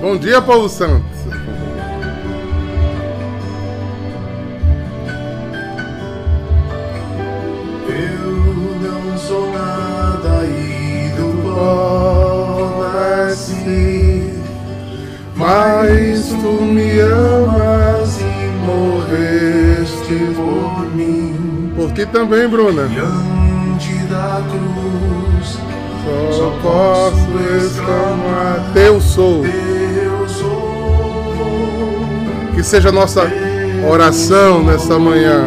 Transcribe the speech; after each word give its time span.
Bom 0.00 0.16
dia, 0.16 0.40
Paulo 0.40 0.68
Santos. 0.68 1.18
Eu 7.88 8.30
não 8.80 9.18
sou 9.18 9.52
nada 9.52 10.44
e 10.46 11.10
do 11.16 11.42
pó 11.42 12.80
nasci, 12.94 14.32
mas 15.34 16.28
tu 16.28 16.62
me 16.62 17.00
amas 17.00 18.20
e 18.20 18.48
morreste 18.64 20.32
por 20.36 20.94
mim. 20.94 21.72
Por 21.74 21.90
ti 21.90 22.06
também, 22.06 22.48
Bruna. 22.48 22.86
Diante 22.86 23.94
da 24.08 24.42
cruz, 24.48 25.58
Só 26.30 26.50
posso 26.62 27.66
exclamar: 27.66 28.70
Teu 28.72 29.00
sou. 29.00 29.44
Que 32.58 32.64
seja 32.64 32.88
a 32.88 32.92
nossa 32.92 33.22
oração 33.88 34.64
nessa 34.64 34.98
manhã. 34.98 35.44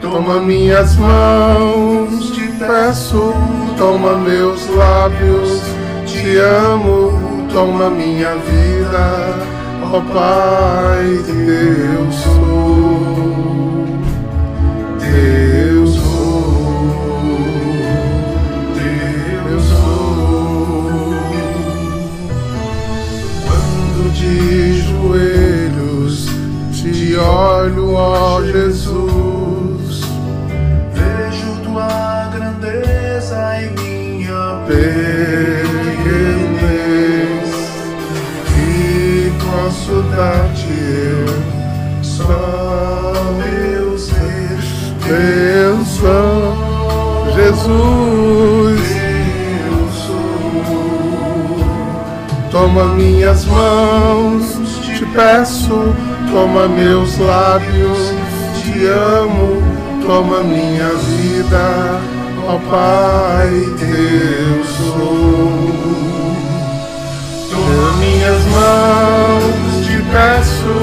Toma 0.00 0.38
minhas 0.38 0.94
mãos, 0.94 2.30
te 2.30 2.46
peço, 2.52 3.34
toma 3.76 4.16
meus 4.16 4.64
lábios, 4.68 5.60
te 6.06 6.36
amo, 6.36 7.48
toma 7.52 7.90
minha 7.90 8.36
vida, 8.36 9.34
ó 9.92 10.00
Pai, 10.02 11.18
teu 11.26 12.12
sou, 12.12 12.55
olho, 27.18 27.94
ó 27.94 28.42
Jesus. 28.42 30.02
Vejo 30.92 31.56
tua 31.64 32.28
grandeza 32.32 33.60
e 33.62 33.70
minha 33.80 34.62
pequenez 34.66 34.86
e 38.58 39.32
posso 39.40 40.02
dar-te 40.14 40.72
eu 40.72 41.26
só 42.02 43.14
meu 43.38 43.98
ser. 43.98 44.26
sou 45.84 47.26
Jesus 47.34 48.80
Eu 48.96 49.88
sou. 49.92 51.64
toma 52.50 52.84
minhas 52.94 53.44
mãos 53.44 54.56
te 54.96 55.04
peço 55.06 55.94
toma 56.30 56.68
meus 56.68 57.18
lábios 57.18 58.14
te 58.62 58.88
amo 58.88 59.62
toma 60.06 60.42
minha 60.42 60.88
vida 60.88 62.16
ó 62.48 62.58
Pai 62.70 63.50
teu 63.78 64.64
sou. 64.64 65.86
Toma 67.50 67.92
minhas 67.98 68.42
mãos, 68.54 69.86
te 69.86 69.96
peço, 70.12 70.76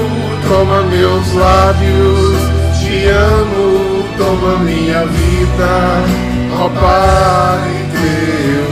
toma 0.48 0.82
meus 0.82 1.32
lábios, 1.32 2.38
te 2.78 3.08
amo, 3.08 4.04
toma 4.18 4.58
minha 4.58 5.06
vida, 5.06 6.04
ó 6.60 6.68
Pai, 6.68 7.70
teu 7.92 8.63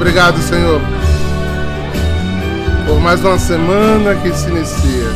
Obrigado, 0.00 0.38
Senhor, 0.38 0.80
por 2.86 2.98
mais 3.00 3.22
uma 3.22 3.38
semana 3.38 4.16
que 4.16 4.32
se 4.32 4.48
inicia. 4.48 5.10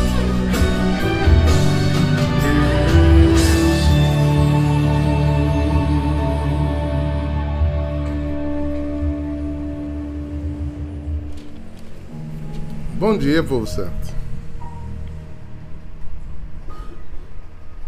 Bom 12.99 13.17
dia, 13.17 13.43
povo 13.43 13.67
santo. 13.67 13.91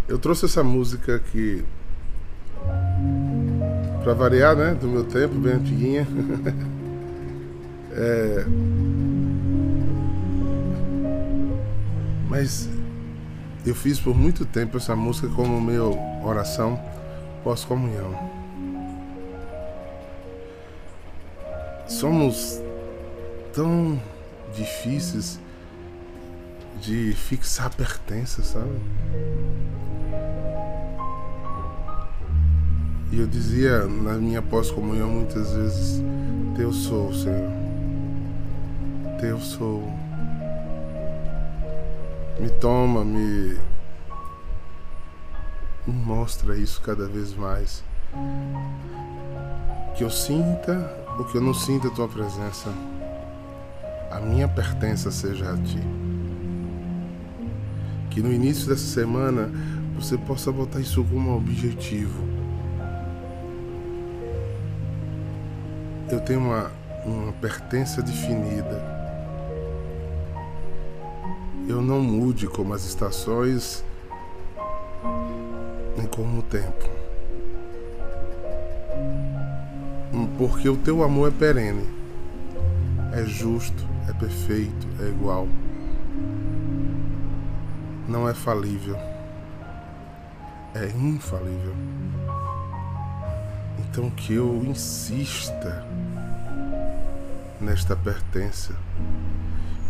Eu 0.09 0.19
trouxe 0.19 0.47
essa 0.47 0.65
música 0.65 1.17
aqui 1.17 1.63
pra 4.03 4.15
variar, 4.15 4.57
né? 4.57 4.75
Do 4.75 4.89
meu 4.89 5.05
tempo, 5.05 5.35
bem 5.35 5.53
antiguinha. 5.53 6.09
É, 7.99 8.45
Mas 12.37 12.69
eu 13.65 13.75
fiz 13.75 13.99
por 13.99 14.15
muito 14.15 14.45
tempo 14.45 14.77
essa 14.77 14.95
música 14.95 15.27
como 15.29 15.59
meu 15.59 15.99
oração 16.23 16.79
pós-comunhão. 17.43 18.15
Somos 21.89 22.61
tão 23.55 23.99
difíceis 24.55 25.41
de 26.83 27.15
fixar 27.15 27.75
pertença, 27.75 28.43
sabe? 28.43 28.79
E 33.13 33.19
eu 33.19 33.27
dizia 33.27 33.87
na 33.87 34.13
minha 34.19 34.43
pós-comunhão 34.43 35.09
muitas 35.09 35.53
vezes: 35.55 36.03
Teu 36.55 36.71
sou, 36.71 37.15
Senhor. 37.15 37.66
Teu 39.21 39.41
sou. 39.41 39.83
Me 42.39 42.51
toma, 42.61 43.03
me. 43.03 43.59
Me 45.87 45.95
mostra 46.05 46.55
isso 46.55 46.83
cada 46.83 47.07
vez 47.07 47.35
mais. 47.35 47.83
Que 49.97 50.05
eu 50.05 50.11
sinta 50.11 50.95
ou 51.19 51.25
que 51.25 51.39
eu 51.39 51.41
não 51.41 51.55
sinta 51.55 51.89
a 51.89 51.91
tua 51.91 52.07
presença. 52.07 52.71
A 54.11 54.21
minha 54.21 54.47
pertença 54.47 55.11
seja 55.11 55.51
a 55.51 55.57
ti. 55.57 55.81
Que 58.11 58.21
no 58.21 58.31
início 58.31 58.69
dessa 58.69 58.87
semana 58.87 59.51
você 59.95 60.19
possa 60.19 60.53
botar 60.53 60.81
isso 60.81 61.03
como 61.05 61.35
objetivo. 61.35 62.23
Eu 66.11 66.21
tenho 66.21 66.41
uma, 66.41 66.71
uma 67.07 67.33
pertença 67.33 68.03
definida. 68.03 68.96
Eu 71.69 71.83
não 71.83 72.01
mude 72.01 72.47
como 72.47 72.75
as 72.75 72.85
estações, 72.85 73.85
nem 75.97 76.07
como 76.07 76.39
o 76.39 76.43
tempo. 76.43 76.89
Porque 80.39 80.69
o 80.69 80.77
teu 80.77 81.03
amor 81.03 81.29
é 81.29 81.31
perene, 81.33 81.85
é 83.13 83.25
justo, 83.25 83.85
é 84.09 84.13
perfeito, 84.13 84.87
é 85.01 85.09
igual. 85.09 85.49
Não 88.07 88.29
é 88.29 88.35
falível, 88.35 88.97
é 90.73 90.87
infalível. 90.97 91.75
Então 93.79 94.09
que 94.11 94.35
eu 94.35 94.63
insista 94.65 95.85
nesta 97.61 97.97
pertença 97.97 98.73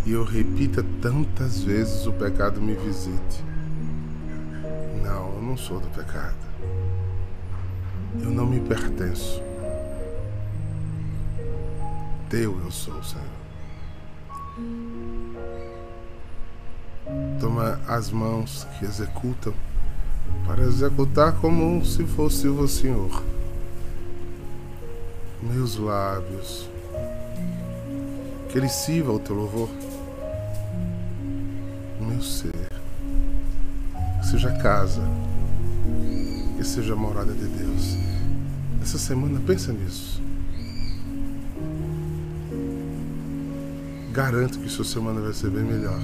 e 0.07 0.13
eu 0.13 0.23
repita 0.23 0.85
tantas 1.03 1.61
vezes 1.61 2.07
o 2.07 2.13
pecado 2.13 2.63
me 2.63 2.75
visite. 2.75 3.45
Não, 5.03 5.35
eu 5.35 5.43
não 5.43 5.57
sou 5.57 5.81
do 5.81 5.89
pecado. 5.89 6.37
Eu 8.23 8.31
não 8.31 8.47
me 8.47 8.61
pertenço. 8.61 9.43
Teu 12.31 12.57
eu 12.61 12.71
sou, 12.71 13.03
Senhor. 13.03 13.25
Toma 17.41 17.81
as 17.89 18.09
mãos 18.09 18.65
que 18.79 18.85
executam 18.85 19.53
para 20.47 20.63
executar 20.63 21.33
como 21.41 21.85
se 21.85 22.05
fosse 22.05 22.47
o 22.47 22.69
Senhor. 22.69 23.25
Meus 25.43 25.77
lábios, 25.77 26.71
que 28.49 28.57
ele 28.57 28.69
sirva 28.69 29.13
o 29.13 29.19
teu 29.19 29.35
louvor. 29.35 29.86
Ser, 32.27 32.73
seja 34.29 34.51
casa, 34.59 35.01
que 36.57 36.65
seja 36.65 36.97
morada 36.97 37.33
de 37.33 37.47
Deus. 37.47 37.97
Essa 38.83 38.99
semana 38.99 39.41
pensa 39.47 39.73
nisso. 39.73 40.21
Garanto 44.13 44.59
que 44.59 44.69
sua 44.69 44.85
semana 44.85 45.21
vai 45.21 45.33
ser 45.33 45.51
bem 45.51 45.63
melhor. 45.63 46.01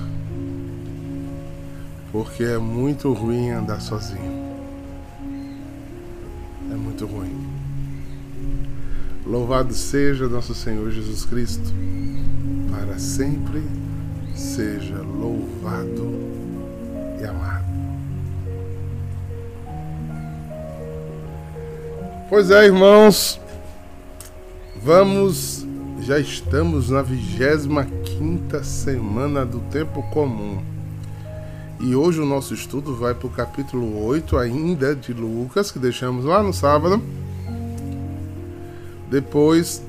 Porque 2.13 2.45
é 2.45 2.59
muito 2.59 3.13
ruim 3.13 3.51
andar 3.51 3.81
sozinho. 3.81 4.55
É 6.71 6.75
muito 6.75 7.05
ruim. 7.05 7.37
Louvado 9.27 9.75
seja 9.75 10.29
nosso 10.29 10.55
Senhor 10.55 10.89
Jesus 10.93 11.25
Cristo, 11.25 11.75
para 12.71 12.97
sempre 12.99 13.82
seja 14.35 14.99
louvado 14.99 16.15
e 17.21 17.25
amado. 17.25 17.65
Pois 22.29 22.51
é, 22.51 22.65
irmãos, 22.65 23.41
vamos, 24.83 25.67
já 26.01 26.19
estamos 26.19 26.89
na 26.89 27.03
25 27.03 28.65
semana 28.65 29.45
do 29.45 29.61
tempo 29.71 30.03
comum. 30.11 30.63
E 31.79 31.97
hoje 31.97 32.21
o 32.21 32.27
nosso 32.27 32.55
estudo 32.55 32.95
vai 32.95 33.13
para 33.13 33.27
o 33.27 33.31
capítulo 33.31 34.05
8 34.05 34.39
ainda 34.39 34.95
de 34.95 35.13
Lucas, 35.13 35.71
que 35.71 35.79
deixamos 35.79 36.25
lá 36.25 36.43
no 36.43 36.53
sábado. 36.53 37.03
Depois 39.11 39.83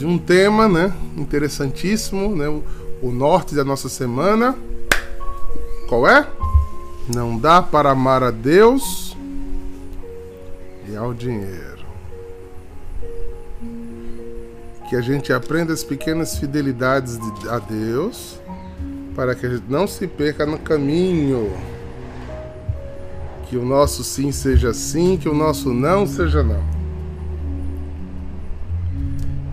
de 0.00 0.06
um 0.06 0.16
tema, 0.16 0.66
né, 0.66 0.94
interessantíssimo, 1.14 2.34
né, 2.34 2.48
o, 2.48 2.64
o 3.02 3.12
norte 3.12 3.54
da 3.54 3.62
nossa 3.62 3.86
semana. 3.86 4.56
Qual 5.90 6.08
é? 6.08 6.26
Não 7.14 7.36
dá 7.36 7.60
para 7.60 7.90
amar 7.90 8.22
a 8.22 8.30
Deus 8.30 9.14
e 10.88 10.96
ao 10.96 11.12
dinheiro. 11.12 11.84
Que 14.88 14.96
a 14.96 15.02
gente 15.02 15.34
aprenda 15.34 15.74
as 15.74 15.84
pequenas 15.84 16.38
fidelidades 16.38 17.18
de, 17.18 17.48
a 17.50 17.58
Deus 17.58 18.40
para 19.14 19.34
que 19.34 19.44
a 19.44 19.50
gente 19.50 19.64
não 19.68 19.86
se 19.86 20.06
perca 20.06 20.46
no 20.46 20.58
caminho. 20.58 21.52
Que 23.50 23.58
o 23.58 23.66
nosso 23.66 24.02
sim 24.02 24.32
seja 24.32 24.72
sim, 24.72 25.18
que 25.18 25.28
o 25.28 25.34
nosso 25.34 25.74
não 25.74 26.06
seja 26.06 26.42
não. 26.42 26.79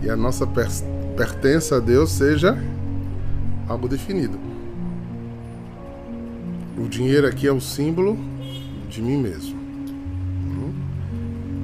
E 0.08 0.10
a 0.10 0.16
nossa 0.16 0.48
pertença 1.14 1.76
a 1.76 1.80
Deus 1.80 2.12
seja 2.12 2.56
algo 3.68 3.86
definido. 3.86 4.38
O 6.78 6.88
dinheiro 6.88 7.26
aqui 7.26 7.46
é 7.46 7.52
o 7.52 7.60
símbolo 7.60 8.18
de 8.88 9.02
mim 9.02 9.18
mesmo. 9.18 9.58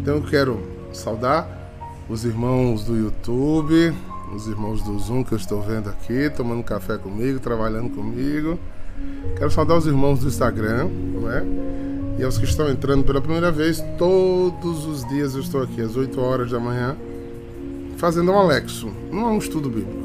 Então 0.02 0.16
eu 0.16 0.22
quero 0.24 0.60
saudar 0.92 1.48
os 2.06 2.26
irmãos 2.26 2.84
do 2.84 2.94
YouTube, 2.94 3.94
os 4.36 4.46
irmãos 4.46 4.82
do 4.82 4.98
Zoom 4.98 5.24
que 5.24 5.32
eu 5.32 5.38
estou 5.38 5.62
vendo 5.62 5.88
aqui, 5.88 6.28
tomando 6.28 6.62
café 6.62 6.98
comigo, 6.98 7.40
trabalhando 7.40 7.88
comigo. 7.94 8.58
Quero 9.38 9.50
saudar 9.50 9.78
os 9.78 9.86
irmãos 9.86 10.20
do 10.20 10.28
Instagram, 10.28 10.90
não 11.14 11.32
é? 11.32 11.42
E 12.18 12.22
aos 12.22 12.36
que 12.36 12.44
estão 12.44 12.68
entrando 12.68 13.04
pela 13.04 13.22
primeira 13.22 13.50
vez, 13.50 13.82
todos 13.96 14.84
os 14.84 15.08
dias 15.08 15.34
eu 15.34 15.40
estou 15.40 15.62
aqui 15.62 15.80
às 15.80 15.96
8 15.96 16.20
horas 16.20 16.50
da 16.50 16.60
manhã, 16.60 16.94
fazendo 17.96 18.30
um 18.32 18.38
Alexo. 18.38 18.90
Não 19.10 19.28
é 19.28 19.30
um 19.32 19.38
estudo 19.38 19.68
bíblico, 19.68 20.04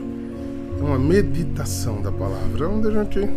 é 0.79 0.83
uma 0.83 0.99
meditação 0.99 2.01
da 2.01 2.11
palavra, 2.11 2.69
onde 2.69 2.87
a 2.87 3.03
gente 3.03 3.29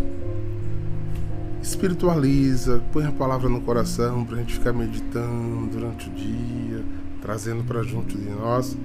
espiritualiza, 1.62 2.82
põe 2.92 3.06
a 3.06 3.12
palavra 3.12 3.48
no 3.48 3.60
coração 3.60 4.24
para 4.24 4.36
a 4.36 4.38
gente 4.40 4.54
ficar 4.54 4.72
meditando 4.72 5.66
durante 5.70 6.08
o 6.08 6.12
dia, 6.12 6.82
trazendo 7.20 7.62
para 7.62 7.82
junto 7.82 8.18
de 8.18 8.30
nós 8.30 8.76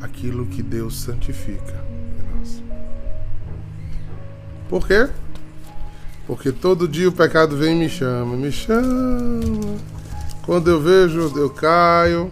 aquilo 0.00 0.46
que 0.46 0.62
Deus 0.62 1.00
santifica 1.00 1.84
em 2.18 2.38
nós. 2.38 2.62
Por 4.68 4.86
quê? 4.86 5.08
Porque 6.26 6.50
todo 6.50 6.88
dia 6.88 7.08
o 7.08 7.12
pecado 7.12 7.56
vem 7.56 7.76
e 7.76 7.78
me 7.80 7.88
chama, 7.88 8.34
me 8.34 8.50
chama. 8.50 9.76
Quando 10.46 10.70
eu 10.70 10.80
vejo, 10.80 11.32
eu 11.36 11.50
caio. 11.50 12.30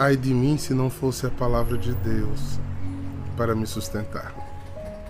Ai 0.00 0.16
de 0.16 0.32
mim 0.32 0.56
se 0.56 0.72
não 0.72 0.88
fosse 0.88 1.26
a 1.26 1.30
palavra 1.30 1.76
de 1.76 1.92
Deus 1.92 2.58
para 3.36 3.54
me 3.54 3.66
sustentar. 3.66 4.32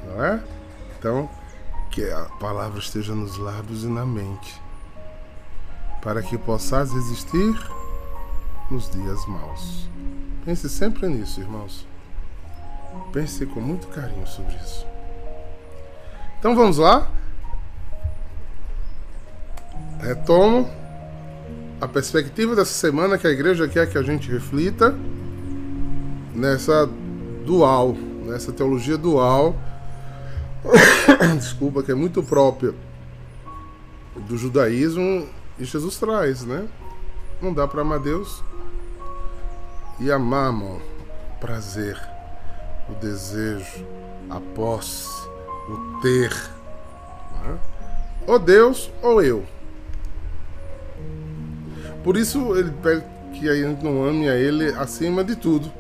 Não 0.05 0.25
é? 0.25 0.43
Então, 0.99 1.31
que 1.93 2.11
a 2.11 2.25
palavra 2.41 2.81
esteja 2.81 3.15
nos 3.15 3.39
lábios 3.39 3.85
e 3.85 3.87
na 3.87 4.05
mente, 4.05 4.61
para 6.03 6.21
que 6.21 6.37
possas 6.37 6.93
existir 6.93 7.57
nos 8.69 8.91
dias 8.91 9.25
maus. 9.29 9.89
Pense 10.45 10.69
sempre 10.69 11.07
nisso, 11.07 11.41
irmãos. 11.41 11.87
Pense 13.13 13.47
com 13.47 13.61
muito 13.61 13.87
carinho 13.87 14.27
sobre 14.27 14.57
isso. 14.57 14.85
Então 16.41 16.57
vamos 16.57 16.79
lá. 16.79 17.09
Retomo 20.01 20.69
a 21.81 21.89
perspectiva 21.89 22.55
dessa 22.55 22.75
semana 22.75 23.17
que 23.17 23.27
a 23.27 23.31
igreja 23.31 23.67
quer 23.67 23.89
que 23.89 23.97
a 23.97 24.03
gente 24.03 24.31
reflita 24.31 24.95
nessa 26.35 26.89
dual, 27.47 27.95
nessa 28.25 28.53
teologia 28.53 28.99
dual. 28.99 29.57
Desculpa, 31.39 31.83
que 31.83 31.91
é 31.91 31.95
muito 31.95 32.23
própria 32.23 32.75
do 34.29 34.37
judaísmo 34.37 35.27
e 35.59 35.65
Jesus 35.65 35.97
traz, 35.97 36.45
né? 36.45 36.69
Não 37.41 37.55
dá 37.55 37.67
para 37.67 37.81
amar 37.81 38.01
Deus 38.01 38.43
e 39.99 40.13
amamos 40.13 40.83
o 40.83 41.41
prazer, 41.41 41.99
o 42.91 42.95
desejo, 42.95 43.87
a 44.29 44.39
posse, 44.55 45.09
o 45.69 46.01
ter. 46.03 46.31
Né? 47.43 47.59
Ou 48.27 48.39
Deus 48.39 48.91
ou 49.03 49.23
eu. 49.23 49.47
Por 52.03 52.17
isso 52.17 52.57
ele 52.57 52.73
pede 52.83 53.05
que 53.35 53.49
a 53.49 53.55
gente 53.55 53.85
não 53.85 54.05
ame 54.05 54.29
a 54.29 54.37
ele 54.37 54.69
acima 54.75 55.23
de 55.23 55.37
tudo. 55.37 55.71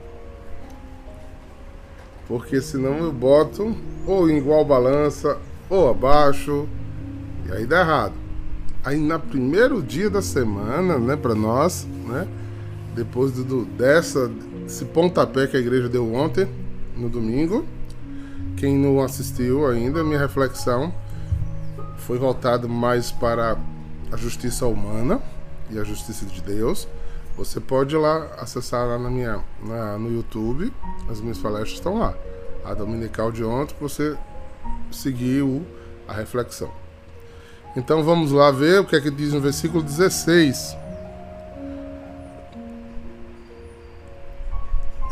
Porque 2.28 2.60
senão 2.60 2.98
eu 2.98 3.12
boto 3.12 3.74
ou 4.06 4.30
em 4.30 4.36
igual 4.36 4.64
balança 4.64 5.38
ou 5.68 5.88
abaixo. 5.88 6.68
E 7.48 7.52
aí 7.52 7.66
dá 7.66 7.80
errado. 7.80 8.14
Aí 8.84 8.98
na 8.98 9.18
primeiro 9.18 9.82
dia 9.82 10.08
da 10.08 10.22
semana, 10.22 10.98
né, 10.98 11.16
para 11.16 11.34
nós, 11.34 11.86
né? 12.06 12.26
depois 12.94 13.32
do, 13.32 13.64
dessa, 13.64 14.30
esse 14.66 14.84
pontapé 14.84 15.46
que 15.46 15.56
a 15.56 15.60
igreja 15.60 15.88
deu 15.88 16.12
ontem, 16.14 16.48
no 16.96 17.08
domingo. 17.08 17.64
Quem 18.56 18.76
não 18.76 19.00
assistiu 19.00 19.66
ainda, 19.66 20.04
minha 20.04 20.18
reflexão 20.18 20.92
foi 21.96 22.18
voltada 22.18 22.68
mais 22.68 23.10
para 23.10 23.56
a 24.12 24.16
justiça 24.16 24.66
humana 24.66 25.20
e 25.70 25.78
a 25.78 25.84
justiça 25.84 26.26
de 26.26 26.40
Deus. 26.42 26.88
Você 27.36 27.60
pode 27.60 27.94
ir 27.94 27.98
lá 27.98 28.26
acessar 28.38 28.86
lá 28.86 28.98
na 28.98 29.08
minha, 29.08 29.40
na, 29.62 29.98
no 29.98 30.12
YouTube, 30.12 30.72
as 31.08 31.20
minhas 31.20 31.38
palestras 31.38 31.74
estão 31.74 31.98
lá. 31.98 32.14
A 32.64 32.74
dominical 32.74 33.32
de 33.32 33.42
ontem, 33.42 33.74
você 33.80 34.16
seguiu 34.90 35.64
a 36.06 36.12
reflexão. 36.12 36.70
Então 37.76 38.02
vamos 38.02 38.32
lá 38.32 38.50
ver 38.50 38.80
o 38.80 38.84
que 38.84 38.96
é 38.96 39.00
que 39.00 39.10
diz 39.10 39.32
no 39.32 39.40
versículo 39.40 39.82
16. 39.82 40.76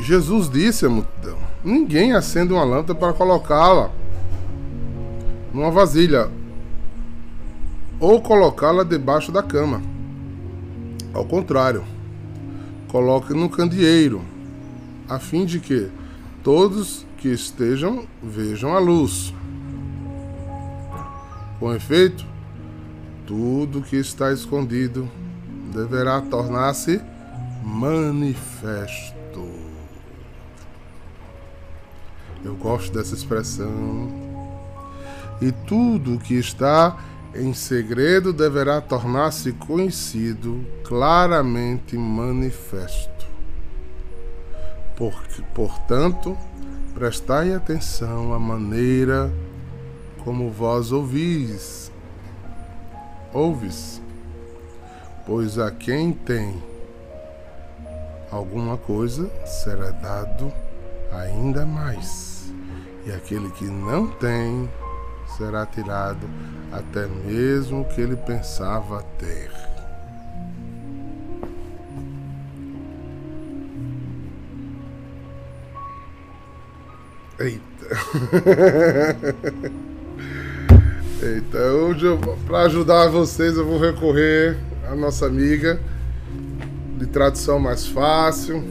Jesus 0.01 0.51
disse 0.51 0.87
a 0.87 0.89
multidão: 0.89 1.39
Ninguém 1.65 2.13
acende 2.13 2.53
uma 2.53 2.65
lâmpada 2.65 2.95
para 2.95 3.13
colocá-la 3.13 3.91
numa 5.53 5.71
vasilha 5.71 6.31
ou 8.01 8.21
colocá-la 8.21 8.85
debaixo 8.85 9.33
da 9.33 9.43
cama. 9.43 9.81
Ao 11.13 11.25
contrário, 11.25 11.85
coloque 12.89 13.33
no 13.33 13.49
candeeiro, 13.49 14.23
a 15.09 15.19
fim 15.19 15.45
de 15.45 15.59
que 15.59 15.91
todos 16.43 17.07
que 17.17 17.29
estejam 17.29 18.07
vejam 18.23 18.75
a 18.75 18.79
luz. 18.79 19.35
Com 21.59 21.75
efeito, 21.75 22.25
tudo 23.27 23.83
que 23.83 23.97
está 23.97 24.33
escondido 24.33 25.09
deverá 25.73 26.21
tornar-se 26.21 27.01
manifesto. 27.63 29.19
Eu 32.45 32.55
gosto 32.55 32.93
dessa 32.93 33.15
expressão. 33.15 34.29
E 35.41 35.53
tudo 35.53 36.19
que 36.19 36.35
está 36.35 36.97
em 37.39 37.55
segredo 37.55 38.33
deverá 38.33 38.81
tornar-se 38.81 39.53
conhecido, 39.53 40.65
claramente 40.85 41.97
manifesto. 41.97 43.27
Porque, 44.97 45.43
portanto, 45.55 46.37
prestai 46.95 47.55
atenção 47.55 48.35
à 48.35 48.39
maneira 48.39 49.33
como 50.25 50.51
vós 50.51 50.93
ouvis 50.93 51.91
ouves? 53.33 54.01
Pois 55.27 55.59
a 55.59 55.71
quem 55.71 56.13
tem 56.13 56.63
alguma 58.31 58.77
coisa 58.77 59.31
será 59.47 59.91
dado 59.91 60.53
ainda 61.13 61.65
mais, 61.65 62.53
e 63.07 63.13
aquele 63.13 63.51
que 63.51 63.65
não 63.65 64.07
tem 64.07 64.69
será 65.37 65.67
tirado 65.67 66.27
até 66.73 67.07
mesmo 67.07 67.83
o 67.83 67.85
que 67.85 68.01
ele 68.01 68.17
pensava 68.17 69.03
ter. 69.19 69.51
Eita. 77.39 77.63
Eita, 81.23 81.59
hoje 81.59 82.07
para 82.47 82.63
ajudar 82.63 83.09
vocês 83.09 83.57
eu 83.57 83.65
vou 83.65 83.79
recorrer 83.79 84.57
à 84.89 84.95
nossa 84.95 85.27
amiga 85.27 85.81
de 86.99 87.07
tradução 87.07 87.59
mais 87.59 87.87
fácil 87.87 88.63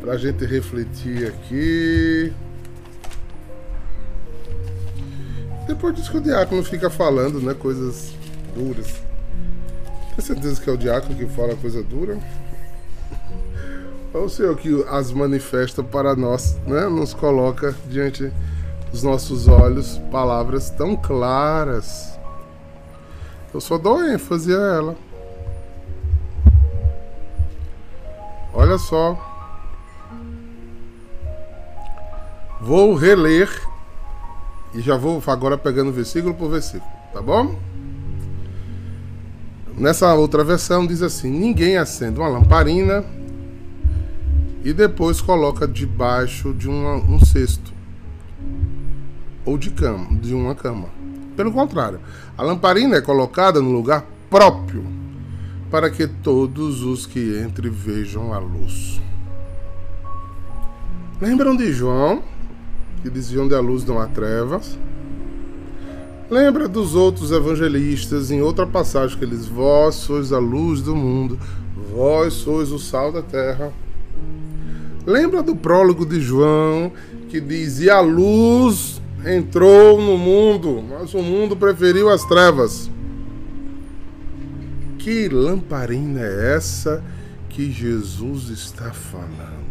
para 0.00 0.14
a 0.14 0.16
gente 0.16 0.44
refletir 0.44 1.28
aqui. 1.28 2.32
Depois 5.72 5.94
disso 5.94 6.10
que 6.10 6.18
o 6.18 6.20
diácono 6.20 6.62
fica 6.62 6.90
falando, 6.90 7.40
né, 7.40 7.54
coisas 7.54 8.12
duras. 8.54 8.94
Tem 10.14 10.22
certeza 10.22 10.60
que 10.60 10.68
é 10.68 10.72
o 10.74 10.76
diácono 10.76 11.16
que 11.16 11.26
fala 11.28 11.56
coisa 11.56 11.82
dura? 11.82 12.18
É 14.12 14.18
o 14.18 14.28
Senhor 14.28 14.54
que 14.54 14.84
as 14.90 15.10
manifesta 15.12 15.82
para 15.82 16.14
nós, 16.14 16.58
né? 16.66 16.86
Nos 16.88 17.14
coloca 17.14 17.74
diante 17.88 18.30
dos 18.90 19.02
nossos 19.02 19.48
olhos 19.48 19.96
palavras 20.10 20.68
tão 20.68 20.94
claras. 20.94 22.18
Eu 23.54 23.60
só 23.60 23.78
dou 23.78 24.04
ênfase 24.04 24.54
a 24.54 24.58
ela. 24.58 24.96
Olha 28.52 28.76
só. 28.76 29.18
Vou 32.60 32.94
reler 32.94 33.71
e 34.74 34.80
já 34.80 34.96
vou 34.96 35.22
agora 35.26 35.58
pegando 35.58 35.92
versículo 35.92 36.34
por 36.34 36.50
versículo, 36.50 36.90
tá 37.12 37.20
bom? 37.20 37.58
Nessa 39.76 40.14
outra 40.14 40.44
versão 40.44 40.86
diz 40.86 41.02
assim: 41.02 41.30
Ninguém 41.30 41.76
acende 41.76 42.18
uma 42.18 42.28
lamparina 42.28 43.04
e 44.64 44.72
depois 44.72 45.20
coloca 45.20 45.66
debaixo 45.66 46.52
de 46.54 46.68
uma, 46.68 46.94
um 46.94 47.18
cesto 47.24 47.72
ou 49.44 49.58
de 49.58 49.70
cama, 49.70 50.18
de 50.18 50.34
uma 50.34 50.54
cama. 50.54 50.88
Pelo 51.36 51.52
contrário, 51.52 52.00
a 52.36 52.42
lamparina 52.42 52.96
é 52.96 53.00
colocada 53.00 53.60
no 53.60 53.72
lugar 53.72 54.06
próprio 54.30 54.84
para 55.70 55.90
que 55.90 56.06
todos 56.06 56.82
os 56.82 57.06
que 57.06 57.40
entrem 57.42 57.70
vejam 57.70 58.32
a 58.34 58.38
luz. 58.38 59.00
Lembram 61.20 61.56
de 61.56 61.72
João, 61.72 62.22
que 63.02 63.10
dizia 63.10 63.42
onde 63.42 63.54
a 63.54 63.60
luz 63.60 63.84
não 63.84 63.98
há 63.98 64.06
trevas? 64.06 64.78
Lembra 66.30 66.66
dos 66.66 66.94
outros 66.94 67.30
evangelistas 67.30 68.30
em 68.30 68.40
outra 68.40 68.66
passagem 68.66 69.18
que 69.18 69.24
eles: 69.24 69.46
Vós 69.46 69.96
sois 69.96 70.32
a 70.32 70.38
luz 70.38 70.80
do 70.80 70.96
mundo, 70.96 71.38
vós 71.94 72.32
sois 72.32 72.70
o 72.70 72.78
sal 72.78 73.12
da 73.12 73.20
terra. 73.20 73.72
Lembra 75.04 75.42
do 75.42 75.54
prólogo 75.54 76.06
de 76.06 76.20
João 76.20 76.92
que 77.28 77.40
diz: 77.40 77.80
E 77.80 77.90
a 77.90 78.00
luz 78.00 79.02
entrou 79.26 80.00
no 80.00 80.16
mundo, 80.16 80.82
mas 80.88 81.12
o 81.12 81.22
mundo 81.22 81.56
preferiu 81.56 82.08
as 82.08 82.24
trevas. 82.24 82.90
Que 84.98 85.28
lamparina 85.28 86.20
é 86.20 86.54
essa 86.54 87.02
que 87.48 87.70
Jesus 87.70 88.48
está 88.48 88.92
falando? 88.92 89.61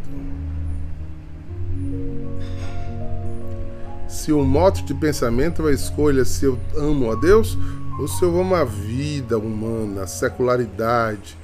Se 4.12 4.34
o 4.34 4.44
mote 4.44 4.84
de 4.84 4.94
pensamento 4.94 5.65
é 5.65 5.72
a 5.72 5.74
escolha 5.74 6.25
se 6.25 6.44
eu 6.44 6.60
amo 6.75 7.10
a 7.10 7.15
Deus 7.15 7.58
ou 7.98 8.10
se 8.10 8.22
eu 8.22 8.41
amo 8.41 8.53
a 8.53 8.65
vida 8.65 9.38
humana, 9.38 10.03
a 10.03 10.08
secularidade, 10.08 11.38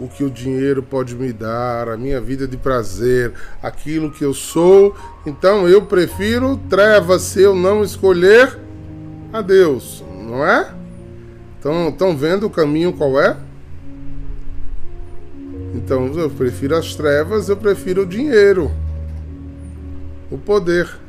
o 0.00 0.08
que 0.08 0.24
o 0.24 0.30
dinheiro 0.30 0.82
pode 0.82 1.14
me 1.14 1.30
dar, 1.30 1.90
a 1.90 1.96
minha 1.96 2.18
vida 2.18 2.48
de 2.48 2.56
prazer, 2.56 3.34
aquilo 3.62 4.10
que 4.10 4.24
eu 4.24 4.32
sou. 4.32 4.96
Então 5.26 5.68
eu 5.68 5.82
prefiro 5.82 6.56
trevas 6.70 7.20
se 7.20 7.42
eu 7.42 7.54
não 7.54 7.84
escolher 7.84 8.58
a 9.30 9.42
Deus, 9.42 10.02
não 10.26 10.44
é? 10.44 10.74
Então, 11.58 11.90
estão 11.90 12.16
vendo 12.16 12.46
o 12.46 12.50
caminho 12.50 12.94
qual 12.94 13.20
é? 13.20 13.36
Então 15.74 16.06
eu 16.14 16.30
prefiro 16.30 16.74
as 16.76 16.94
trevas, 16.94 17.50
eu 17.50 17.58
prefiro 17.58 18.02
o 18.02 18.06
dinheiro, 18.06 18.72
o 20.30 20.38
poder. 20.38 21.05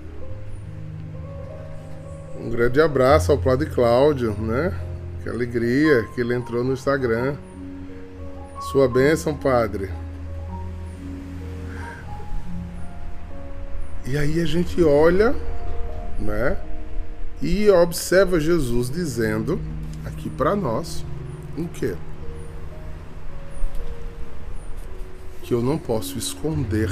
Um 2.48 2.50
grande 2.50 2.80
abraço 2.80 3.30
ao 3.30 3.38
Cláudio 3.38 3.66
Cláudio, 3.66 4.32
né? 4.40 4.74
Que 5.22 5.28
alegria 5.28 6.08
que 6.16 6.22
ele 6.22 6.34
entrou 6.34 6.64
no 6.64 6.72
Instagram. 6.72 7.36
Sua 8.72 8.88
bênção, 8.88 9.36
Padre. 9.36 9.92
E 14.06 14.18
aí 14.18 14.40
a 14.40 14.46
gente 14.46 14.82
olha, 14.82 15.36
né? 16.18 16.58
E 17.42 17.70
observa 17.70 18.40
Jesus 18.40 18.90
dizendo 18.90 19.60
aqui 20.06 20.30
para 20.30 20.56
nós 20.56 21.04
o 21.58 21.68
quê? 21.68 21.96
Que 25.44 25.54
eu 25.54 25.62
não 25.62 25.78
posso 25.78 26.18
esconder 26.18 26.90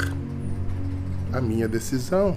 a 1.32 1.40
minha 1.40 1.66
decisão. 1.66 2.36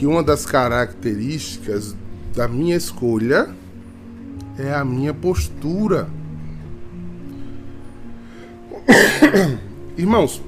Que 0.00 0.06
uma 0.06 0.22
das 0.22 0.46
características 0.46 1.94
da 2.34 2.48
minha 2.48 2.74
escolha 2.74 3.54
é 4.58 4.72
a 4.72 4.82
minha 4.82 5.12
postura 5.12 6.08
Irmãos, 9.94 10.42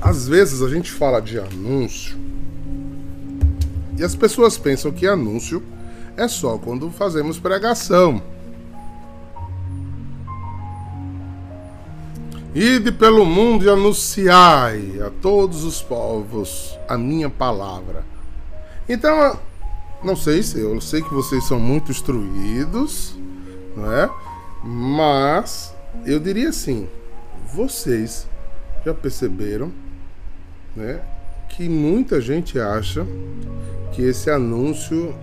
às 0.00 0.26
vezes 0.26 0.60
a 0.60 0.68
gente 0.68 0.90
fala 0.90 1.20
de 1.20 1.38
anúncio 1.38 2.18
e 3.96 4.02
as 4.02 4.16
pessoas 4.16 4.58
pensam 4.58 4.90
que 4.90 5.06
anúncio 5.06 5.62
é 6.16 6.26
só 6.26 6.58
quando 6.58 6.90
fazemos 6.90 7.38
pregação. 7.38 8.20
Ide 12.58 12.90
pelo 12.90 13.26
mundo 13.26 13.66
e 13.66 13.68
anunciai 13.68 14.98
a 15.06 15.10
todos 15.20 15.62
os 15.62 15.82
povos 15.82 16.74
a 16.88 16.96
minha 16.96 17.28
palavra. 17.28 18.02
Então, 18.88 19.38
não 20.02 20.16
sei 20.16 20.42
se 20.42 20.58
eu 20.60 20.80
sei 20.80 21.02
que 21.02 21.12
vocês 21.12 21.44
são 21.44 21.60
muito 21.60 21.90
instruídos, 21.90 23.14
não 23.76 23.92
é? 23.92 24.08
Mas 24.64 25.74
eu 26.06 26.18
diria 26.18 26.48
assim, 26.48 26.88
vocês 27.52 28.26
já 28.86 28.94
perceberam, 28.94 29.70
né, 30.74 31.02
que 31.50 31.68
muita 31.68 32.22
gente 32.22 32.58
acha 32.58 33.06
que 33.92 34.00
esse 34.00 34.30
anúncio 34.30 35.14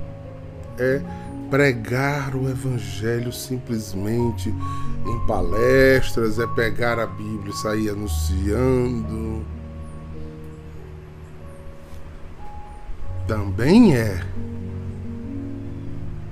é 0.78 1.02
pregar 1.53 2.36
o 2.36 2.50
evangelho 2.50 3.31
simplesmente 3.31 4.50
em 4.50 5.27
palestras, 5.27 6.39
é 6.39 6.48
pegar 6.48 6.98
a 6.98 7.05
Bíblia 7.05 7.53
e 7.53 7.57
sair 7.57 7.89
anunciando. 7.91 9.45
Também 13.27 13.95
é, 13.95 14.25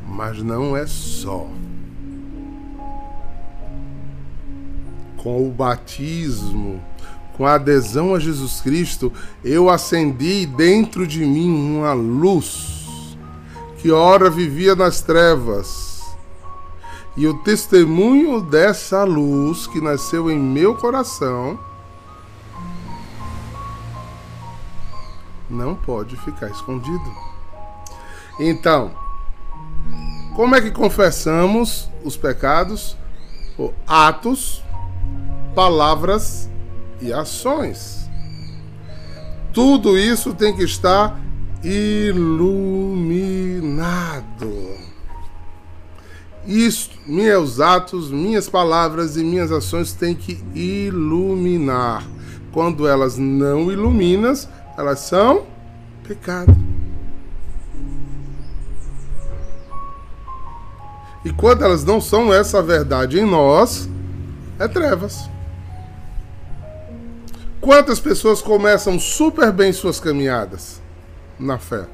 mas 0.07 0.41
não 0.41 0.75
é 0.75 0.87
só. 0.87 1.47
com 5.17 5.47
o 5.47 5.51
batismo, 5.51 6.81
com 7.37 7.45
a 7.45 7.53
adesão 7.53 8.15
a 8.15 8.19
Jesus 8.19 8.59
Cristo, 8.59 9.13
eu 9.43 9.69
acendi 9.69 10.47
dentro 10.47 11.05
de 11.05 11.19
mim 11.19 11.77
uma 11.77 11.93
luz 11.93 12.80
que 13.81 13.91
ora 13.91 14.29
vivia 14.29 14.75
nas 14.75 15.01
trevas. 15.01 16.03
E 17.17 17.27
o 17.27 17.39
testemunho 17.39 18.39
dessa 18.41 19.03
luz 19.03 19.65
que 19.67 19.81
nasceu 19.81 20.29
em 20.29 20.39
meu 20.39 20.75
coração 20.75 21.59
não 25.49 25.75
pode 25.75 26.15
ficar 26.17 26.47
escondido. 26.49 27.11
Então, 28.39 28.91
como 30.35 30.55
é 30.55 30.61
que 30.61 30.71
confessamos 30.71 31.89
os 32.03 32.15
pecados? 32.15 32.95
Atos 33.85 34.63
palavras 35.53 36.49
e 37.01 37.11
ações. 37.11 38.09
Tudo 39.51 39.97
isso 39.97 40.33
tem 40.33 40.55
que 40.55 40.63
estar 40.63 41.19
iluminado. 41.63 43.01
Isto, 46.45 46.97
meus 47.05 47.59
atos, 47.59 48.09
minhas 48.09 48.49
palavras 48.49 49.15
e 49.15 49.23
minhas 49.23 49.51
ações 49.51 49.93
têm 49.93 50.15
que 50.15 50.43
iluminar. 50.55 52.03
Quando 52.51 52.87
elas 52.87 53.17
não 53.17 53.71
iluminam, 53.71 54.33
elas 54.77 54.99
são 54.99 55.45
pecado. 56.03 56.55
E 61.23 61.31
quando 61.31 61.63
elas 61.63 61.83
não 61.83 62.01
são 62.01 62.33
essa 62.33 62.63
verdade 62.63 63.19
em 63.19 63.25
nós, 63.25 63.87
é 64.57 64.67
trevas. 64.67 65.29
Quantas 67.61 67.99
pessoas 67.99 68.41
começam 68.41 68.99
super 68.99 69.51
bem 69.51 69.71
suas 69.71 69.99
caminhadas? 69.99 70.80
Na 71.41 71.57
fé? 71.57 71.87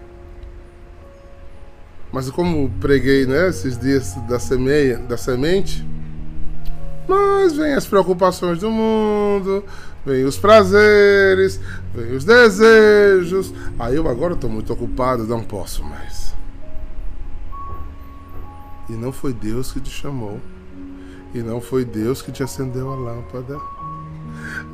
Mas 2.12 2.30
como 2.30 2.70
preguei, 2.80 3.26
né, 3.26 3.50
esses 3.50 3.78
dias 3.78 4.16
da, 4.28 4.40
semeia, 4.40 4.98
da 4.98 5.18
semente, 5.18 5.86
mas 7.08 7.56
vem 7.56 7.74
as 7.74 7.86
preocupações 7.86 8.60
do 8.60 8.70
mundo, 8.70 9.64
vem 10.06 10.24
os 10.26 10.38
prazeres, 10.38 11.60
vem 11.94 12.16
os 12.16 12.26
desejos. 12.26 13.54
Aí 13.80 13.96
eu 13.96 14.08
agora 14.08 14.34
estou 14.34 14.50
muito 14.50 14.72
ocupado, 14.74 15.26
não 15.26 15.42
posso 15.42 15.84
mais. 15.84 16.34
E 18.90 18.94
não 18.94 19.12
foi 19.12 19.34
Deus 19.34 19.72
que 19.72 19.80
te 19.80 19.90
chamou. 19.90 20.40
E 21.34 21.40
não 21.40 21.60
foi 21.60 21.84
Deus 21.84 22.22
que 22.22 22.32
te 22.32 22.42
acendeu 22.42 22.92
a 22.92 22.96
lâmpada. 22.96 23.58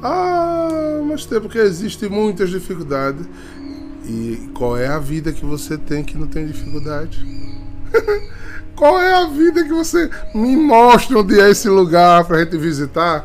Ah, 0.01 1.01
mas 1.05 1.25
tem 1.25 1.41
porque 1.41 1.57
existem 1.57 2.09
muitas 2.09 2.49
dificuldades. 2.49 3.27
E 4.05 4.49
qual 4.53 4.77
é 4.77 4.87
a 4.87 4.99
vida 4.99 5.31
que 5.31 5.45
você 5.45 5.77
tem 5.77 6.03
que 6.03 6.17
não 6.17 6.27
tem 6.27 6.45
dificuldade? 6.45 7.25
qual 8.75 8.99
é 8.99 9.13
a 9.13 9.27
vida 9.27 9.63
que 9.63 9.71
você 9.71 10.09
me 10.35 10.57
mostra 10.57 11.19
onde 11.19 11.39
é 11.39 11.49
esse 11.49 11.69
lugar 11.69 12.25
para 12.25 12.37
a 12.37 12.39
gente 12.43 12.57
visitar? 12.57 13.23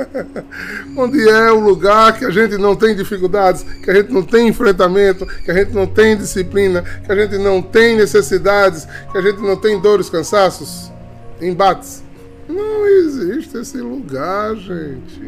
onde 0.96 1.26
é 1.28 1.50
o 1.50 1.60
lugar 1.60 2.18
que 2.18 2.24
a 2.24 2.30
gente 2.30 2.58
não 2.58 2.76
tem 2.76 2.94
dificuldades, 2.94 3.62
que 3.82 3.90
a 3.90 3.94
gente 3.94 4.12
não 4.12 4.22
tem 4.22 4.48
enfrentamento, 4.48 5.24
que 5.26 5.50
a 5.50 5.54
gente 5.54 5.72
não 5.72 5.86
tem 5.86 6.16
disciplina, 6.16 6.82
que 6.82 7.10
a 7.10 7.14
gente 7.14 7.38
não 7.38 7.62
tem 7.62 7.96
necessidades, 7.96 8.86
que 9.10 9.16
a 9.16 9.22
gente 9.22 9.40
não 9.40 9.56
tem 9.56 9.80
dores, 9.80 10.10
cansaços, 10.10 10.92
embates? 11.40 12.02
Não 12.46 12.86
existe 12.86 13.56
esse 13.56 13.78
lugar, 13.78 14.56
gente. 14.56 15.22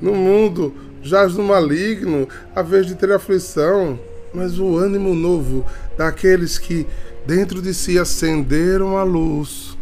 No 0.00 0.14
mundo 0.14 0.74
jaz 1.02 1.34
no 1.34 1.44
maligno, 1.44 2.28
a 2.54 2.62
vez 2.62 2.86
de 2.86 2.94
ter 2.94 3.10
aflição, 3.12 3.98
mas 4.32 4.58
o 4.58 4.76
ânimo 4.76 5.14
novo 5.14 5.64
daqueles 5.96 6.58
que 6.58 6.86
dentro 7.26 7.60
de 7.60 7.72
si 7.74 7.98
acenderam 7.98 8.96
a 8.96 9.02
luz 9.02 9.76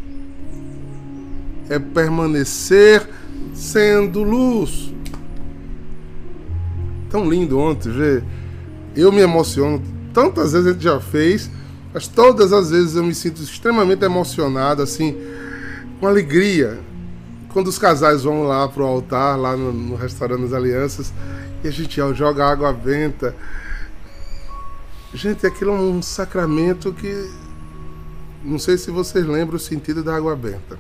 é 1.69 1.79
permanecer 1.79 3.09
sendo 3.53 4.23
luz. 4.23 4.93
Tão 7.11 7.29
lindo 7.29 7.59
ontem 7.59 7.91
ver. 7.91 8.25
Eu 8.95 9.11
me 9.11 9.21
emociono. 9.21 9.83
Tantas 10.13 10.53
vezes 10.53 10.69
a 10.69 10.73
gente 10.73 10.85
já 10.85 11.01
fez, 11.01 11.51
mas 11.93 12.09
todas 12.09 12.53
as 12.53 12.71
vezes 12.71 12.95
eu 12.95 13.05
me 13.05 13.15
sinto 13.15 13.43
extremamente 13.43 14.05
emocionado, 14.05 14.83
assim, 14.83 15.17
com 16.01 16.07
alegria 16.07 16.79
quando 17.57 17.69
os 17.69 17.79
casais 17.79 18.25
vão 18.25 18.43
lá 18.43 18.69
pro 18.69 18.85
altar, 18.85 19.35
lá 19.41 19.57
no, 19.57 19.73
no 19.73 19.97
restaurante 19.97 20.43
das 20.43 20.53
Alianças, 20.53 21.11
e 21.65 21.69
a 21.69 21.71
gente 21.71 21.99
joga 22.13 22.45
água 22.45 22.71
benta. 22.71 23.35
Gente, 25.15 25.47
aquilo 25.47 25.71
é 25.71 25.75
um 25.75 26.03
sacramento 26.03 26.93
que. 26.93 27.33
Não 28.45 28.59
sei 28.59 28.77
se 28.77 28.91
vocês 28.91 29.25
lembram 29.25 29.57
o 29.57 29.59
sentido 29.59 30.05
da 30.05 30.15
água 30.15 30.37
benta. 30.37 30.79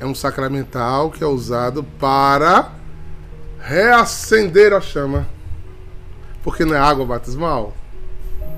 É 0.00 0.04
um 0.04 0.12
sacramental 0.12 1.08
que 1.12 1.22
é 1.22 1.26
usado 1.28 1.84
para 2.00 2.72
reacender 3.60 4.72
a 4.72 4.80
chama. 4.80 5.28
Porque 6.42 6.64
não 6.64 6.74
é 6.74 6.80
água 6.80 7.06
batismal. 7.06 7.72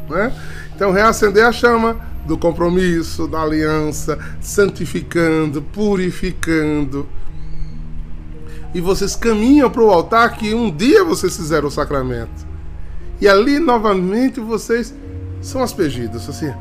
Né? 0.09 0.33
Então, 0.75 0.93
reacender 0.93 1.45
a 1.45 1.53
chama 1.53 2.01
do 2.25 2.39
compromisso, 2.39 3.29
da 3.29 3.43
aliança, 3.43 4.19
santificando, 4.41 5.63
purificando. 5.63 7.07
E 8.75 8.81
vocês 8.81 9.15
caminham 9.15 9.71
para 9.71 9.83
o 9.83 9.91
altar 9.91 10.37
que 10.37 10.55
um 10.55 10.71
dia 10.71 11.05
vocês 11.05 11.37
fizeram 11.37 11.69
o 11.69 11.71
sacramento. 11.71 12.47
E 13.21 13.29
ali 13.29 13.59
novamente 13.59 14.41
vocês 14.41 14.95
são 15.41 15.63
aspergidos. 15.63 16.29
Assim, 16.29 16.53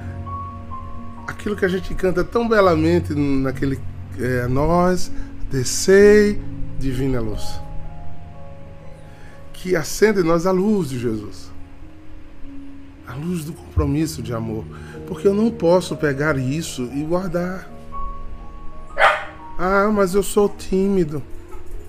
aquilo 1.26 1.56
que 1.56 1.66
a 1.66 1.70
gente 1.70 1.94
canta 1.96 2.24
tão 2.24 2.48
belamente 2.48 3.14
naquele 3.16 3.80
é, 4.20 4.48
Nós 4.48 5.12
descei 5.50 6.40
divina 6.80 7.20
luz. 7.20 7.60
Que 9.54 9.76
acende 9.76 10.20
em 10.20 10.24
nós 10.24 10.46
a 10.46 10.52
luz 10.52 10.90
de 10.90 11.00
Jesus. 11.00 11.53
Luz 13.16 13.46
do 13.46 13.54
compromisso 13.54 14.22
de 14.22 14.34
amor. 14.34 14.66
Porque 15.08 15.28
eu 15.28 15.34
não 15.34 15.50
posso 15.52 15.96
pegar 15.96 16.38
isso 16.38 16.90
e 16.94 17.04
guardar. 17.04 17.70
Ah, 19.58 19.90
mas 19.94 20.14
eu 20.14 20.24
sou 20.24 20.50
tímido. 20.50 21.22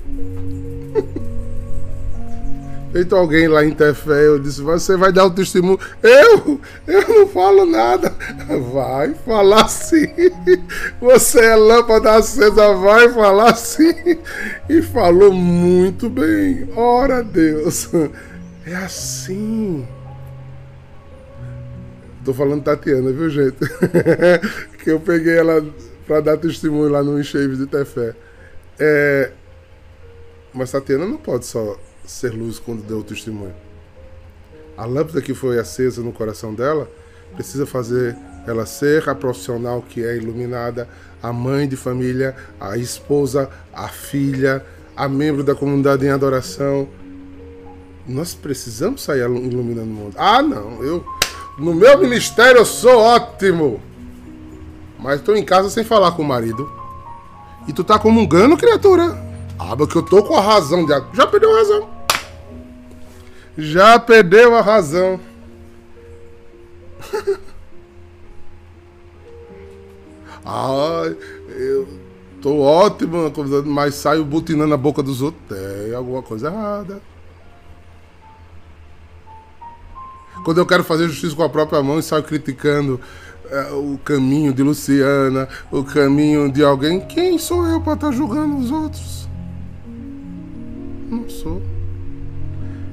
Feito 2.95 3.17
alguém 3.17 3.49
lá 3.49 3.65
em 3.65 3.73
Tefé, 3.73 4.25
eu 4.25 4.39
disse: 4.39 4.63
Você 4.63 4.97
vai 4.97 5.11
dar 5.13 5.25
o 5.25 5.31
testemunho? 5.33 5.81
Eu? 6.01 6.61
Eu 6.87 7.09
não 7.09 7.27
falo 7.27 7.67
nada. 7.67 8.15
Vai 8.73 9.15
falar 9.15 9.67
sim. 9.67 10.07
Você 11.01 11.41
é 11.41 11.57
lâmpada 11.57 12.13
acesa, 12.13 12.73
vai 12.75 13.09
falar 13.09 13.57
sim. 13.57 13.93
E 14.69 14.81
falou 14.81 15.33
muito 15.33 16.09
bem. 16.09 16.69
Ora, 16.77 17.25
Deus. 17.25 17.91
É 18.65 18.77
assim. 18.77 19.85
Tô 22.25 22.33
falando 22.33 22.63
Tatiana, 22.63 23.13
viu, 23.13 23.29
gente? 23.29 23.59
que 24.83 24.91
eu 24.91 24.99
peguei 24.99 25.37
ela 25.37 25.65
para 26.07 26.21
dar 26.21 26.37
testemunho 26.39 26.89
lá 26.91 27.03
no 27.03 27.21
Enchave 27.21 27.57
de 27.57 27.67
Tefé. 27.67 28.15
É... 28.79 29.31
Mas 30.53 30.71
Tatiana 30.71 31.05
não 31.05 31.19
pode 31.19 31.45
só 31.45 31.79
ser 32.07 32.31
luz 32.33 32.59
quando 32.59 32.83
deu 32.83 32.99
o 32.99 33.05
testemunho. 33.05 33.55
A 34.77 34.85
lâmpada 34.87 35.21
que 35.21 35.35
foi 35.35 35.59
acesa 35.59 36.03
no 36.03 36.13
coração 36.13 36.55
dela 36.55 36.89
precisa 37.35 37.67
fazer 37.67 38.17
ela 38.47 38.67
ser 38.67 39.09
a 39.09 39.15
profissional 39.15 39.83
que 39.83 40.05
é 40.05 40.17
iluminada, 40.17 40.89
a 41.23 41.33
mãe 41.33 41.69
de 41.69 41.77
família, 41.77 42.35
a 42.61 42.77
esposa, 42.77 43.51
a 43.73 43.89
filha, 43.89 44.65
a 44.97 45.09
membro 45.09 45.43
da 45.43 45.55
comunidade 45.55 46.05
em 46.07 46.11
adoração. 46.11 46.89
Nós 48.07 48.35
precisamos 48.35 49.03
sair 49.03 49.21
iluminando 49.21 49.91
o 49.91 49.95
mundo. 49.95 50.15
Ah, 50.19 50.43
não, 50.43 50.83
eu 50.83 51.05
no 51.59 51.75
meu 51.75 51.99
ministério 51.99 52.59
eu 52.59 52.65
sou 52.65 52.99
ótimo. 52.99 53.81
Mas 54.99 55.21
tô 55.21 55.35
em 55.35 55.45
casa 55.45 55.69
sem 55.69 55.85
falar 55.85 56.13
com 56.13 56.23
o 56.23 56.27
marido. 56.27 56.71
E 57.69 57.73
tu 57.73 57.85
tá 57.85 57.99
comungando, 57.99 58.57
criatura? 58.57 59.23
Ah, 59.59 59.77
porque 59.77 59.99
eu 59.99 60.03
tô 60.03 60.23
com 60.23 60.37
a 60.37 60.41
razão. 60.41 60.85
De... 60.85 60.93
Já 61.13 61.27
perdeu 61.27 61.55
a 61.55 61.59
razão. 61.59 61.89
Já 63.57 63.99
perdeu 63.99 64.55
a 64.57 64.61
razão. 64.61 65.21
ah, 70.45 71.13
eu 71.49 71.89
tô 72.43 72.61
ótimo, 72.61 73.33
mas 73.65 73.95
saio 73.95 74.25
butinando 74.25 74.75
a 74.75 74.79
boca 74.79 75.03
dos 75.03 75.23
outros. 75.23 75.43
Tem 75.49 75.95
alguma 75.95 76.23
coisa 76.23 76.49
errada. 76.49 77.01
Quando 80.45 80.59
eu 80.59 80.67
quero 80.67 80.85
fazer 80.85 81.09
justiça 81.09 81.35
com 81.35 81.43
a 81.43 81.49
própria 81.49 81.83
mão 81.83 81.99
e 81.99 82.03
saio 82.03 82.23
criticando 82.23 83.01
uh, 83.47 83.95
o 83.95 83.99
caminho 83.99 84.53
de 84.53 84.63
Luciana, 84.63 85.49
o 85.73 85.83
caminho 85.83 86.53
de 86.53 86.63
alguém, 86.63 87.01
quem 87.01 87.39
sou 87.39 87.67
eu 87.67 87.81
para 87.81 87.95
estar 87.95 88.09
tá 88.09 88.13
julgando 88.13 88.59
os 88.59 88.71
outros? 88.71 89.27
Não 91.09 91.27
sou. 91.31 91.63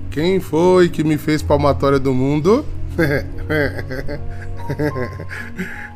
Quem 0.10 0.40
foi 0.40 0.88
que 0.88 1.04
me 1.04 1.18
fez 1.18 1.42
palmatória 1.42 2.00
do 2.00 2.14
mundo? 2.14 2.66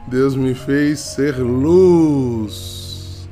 Deus 0.08 0.36
me 0.36 0.54
fez 0.54 1.00
ser 1.00 1.38
luz. 1.38 3.30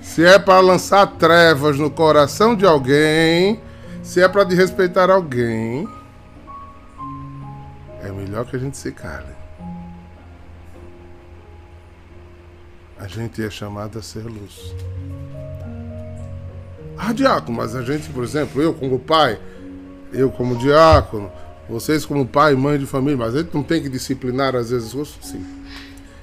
Se 0.00 0.24
é 0.24 0.38
para 0.38 0.60
lançar 0.60 1.06
trevas 1.06 1.76
no 1.76 1.90
coração 1.90 2.54
de 2.54 2.64
alguém, 2.64 3.60
se 4.02 4.20
é 4.20 4.28
para 4.28 4.44
desrespeitar 4.44 5.10
alguém, 5.10 5.88
é 8.12 8.24
melhor 8.24 8.46
que 8.46 8.56
a 8.56 8.58
gente 8.58 8.76
se 8.76 8.92
cale. 8.92 9.32
A 12.98 13.08
gente 13.08 13.42
é 13.42 13.50
chamado 13.50 13.98
a 13.98 14.02
ser 14.02 14.24
luz. 14.24 14.74
Ah, 16.96 17.12
diácono, 17.12 17.56
mas 17.56 17.74
a 17.74 17.82
gente, 17.82 18.08
por 18.10 18.22
exemplo, 18.22 18.62
eu 18.62 18.72
como 18.74 18.98
pai, 18.98 19.40
eu 20.12 20.30
como 20.30 20.56
diácono, 20.56 21.32
vocês 21.68 22.06
como 22.06 22.26
pai 22.26 22.52
e 22.52 22.56
mãe 22.56 22.78
de 22.78 22.86
família, 22.86 23.16
mas 23.16 23.34
a 23.34 23.38
gente 23.38 23.54
não 23.54 23.62
tem 23.62 23.82
que 23.82 23.88
disciplinar 23.88 24.54
às 24.54 24.70
vezes, 24.70 24.92
sim. 25.20 25.44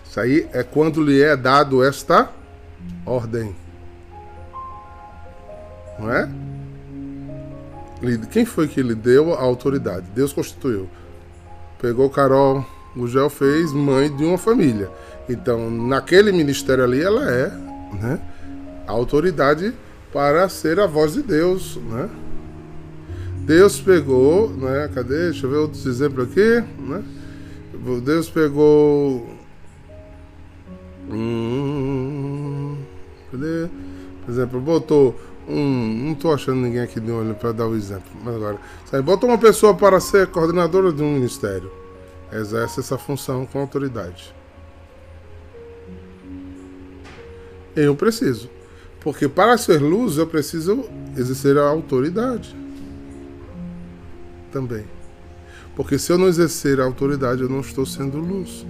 Isso 0.09 0.19
aí 0.19 0.47
é 0.53 0.63
quando 0.63 1.03
lhe 1.03 1.21
é 1.21 1.35
dado 1.35 1.83
esta 1.83 2.29
ordem. 3.05 3.55
Não 5.99 6.11
é? 6.11 6.29
Quem 8.31 8.45
foi 8.45 8.67
que 8.67 8.81
lhe 8.81 8.95
deu 8.95 9.33
a 9.33 9.41
autoridade? 9.41 10.05
Deus 10.15 10.31
constituiu. 10.31 10.89
Pegou 11.81 12.09
Carol, 12.09 12.65
o 12.95 13.07
Gel 13.07 13.29
fez 13.29 13.71
mãe 13.71 14.13
de 14.15 14.25
uma 14.25 14.37
família. 14.37 14.89
Então, 15.29 15.69
naquele 15.69 16.31
ministério 16.31 16.83
ali, 16.83 17.01
ela 17.01 17.29
é 17.31 17.47
né, 18.01 18.19
a 18.85 18.91
autoridade 18.91 19.73
para 20.11 20.49
ser 20.49 20.79
a 20.79 20.85
voz 20.85 21.13
de 21.13 21.21
Deus. 21.21 21.77
Né? 21.77 22.09
Deus 23.45 23.79
pegou, 23.79 24.49
né? 24.49 24.89
Cadê? 24.93 25.29
Deixa 25.29 25.45
eu 25.45 25.51
ver 25.51 25.57
outros 25.57 25.85
exemplos 25.85 26.27
aqui. 26.29 26.63
Né? 26.79 27.03
Deus 28.03 28.29
pegou. 28.29 29.27
Hum, 31.09 32.77
cadê? 33.31 33.67
Por 34.25 34.31
exemplo, 34.31 34.59
botou 34.59 35.19
um. 35.49 36.03
Não 36.05 36.13
estou 36.13 36.33
achando 36.33 36.61
ninguém 36.61 36.81
aqui 36.81 36.99
de 36.99 37.11
olho 37.11 37.35
para 37.35 37.51
dar 37.51 37.67
o 37.67 37.75
exemplo. 37.75 38.11
Mas 38.23 38.35
agora. 38.35 38.57
Sabe, 38.85 39.03
botou 39.03 39.29
uma 39.29 39.37
pessoa 39.37 39.73
para 39.75 39.99
ser 39.99 40.27
coordenadora 40.27 40.91
de 40.91 41.01
um 41.01 41.13
ministério. 41.13 41.71
Exerce 42.31 42.79
essa 42.79 42.97
função 42.97 43.45
com 43.45 43.59
autoridade. 43.59 44.33
Eu 47.75 47.95
preciso. 47.95 48.49
Porque 48.99 49.27
para 49.27 49.57
ser 49.57 49.81
luz 49.81 50.17
eu 50.17 50.27
preciso 50.27 50.85
exercer 51.17 51.57
a 51.57 51.67
autoridade 51.67 52.55
também. 54.51 54.85
Porque 55.75 55.97
se 55.97 56.11
eu 56.11 56.17
não 56.17 56.27
exercer 56.27 56.81
a 56.81 56.83
autoridade, 56.83 57.41
eu 57.41 57.49
não 57.49 57.61
estou 57.61 57.85
sendo 57.85 58.17
luz. 58.17 58.65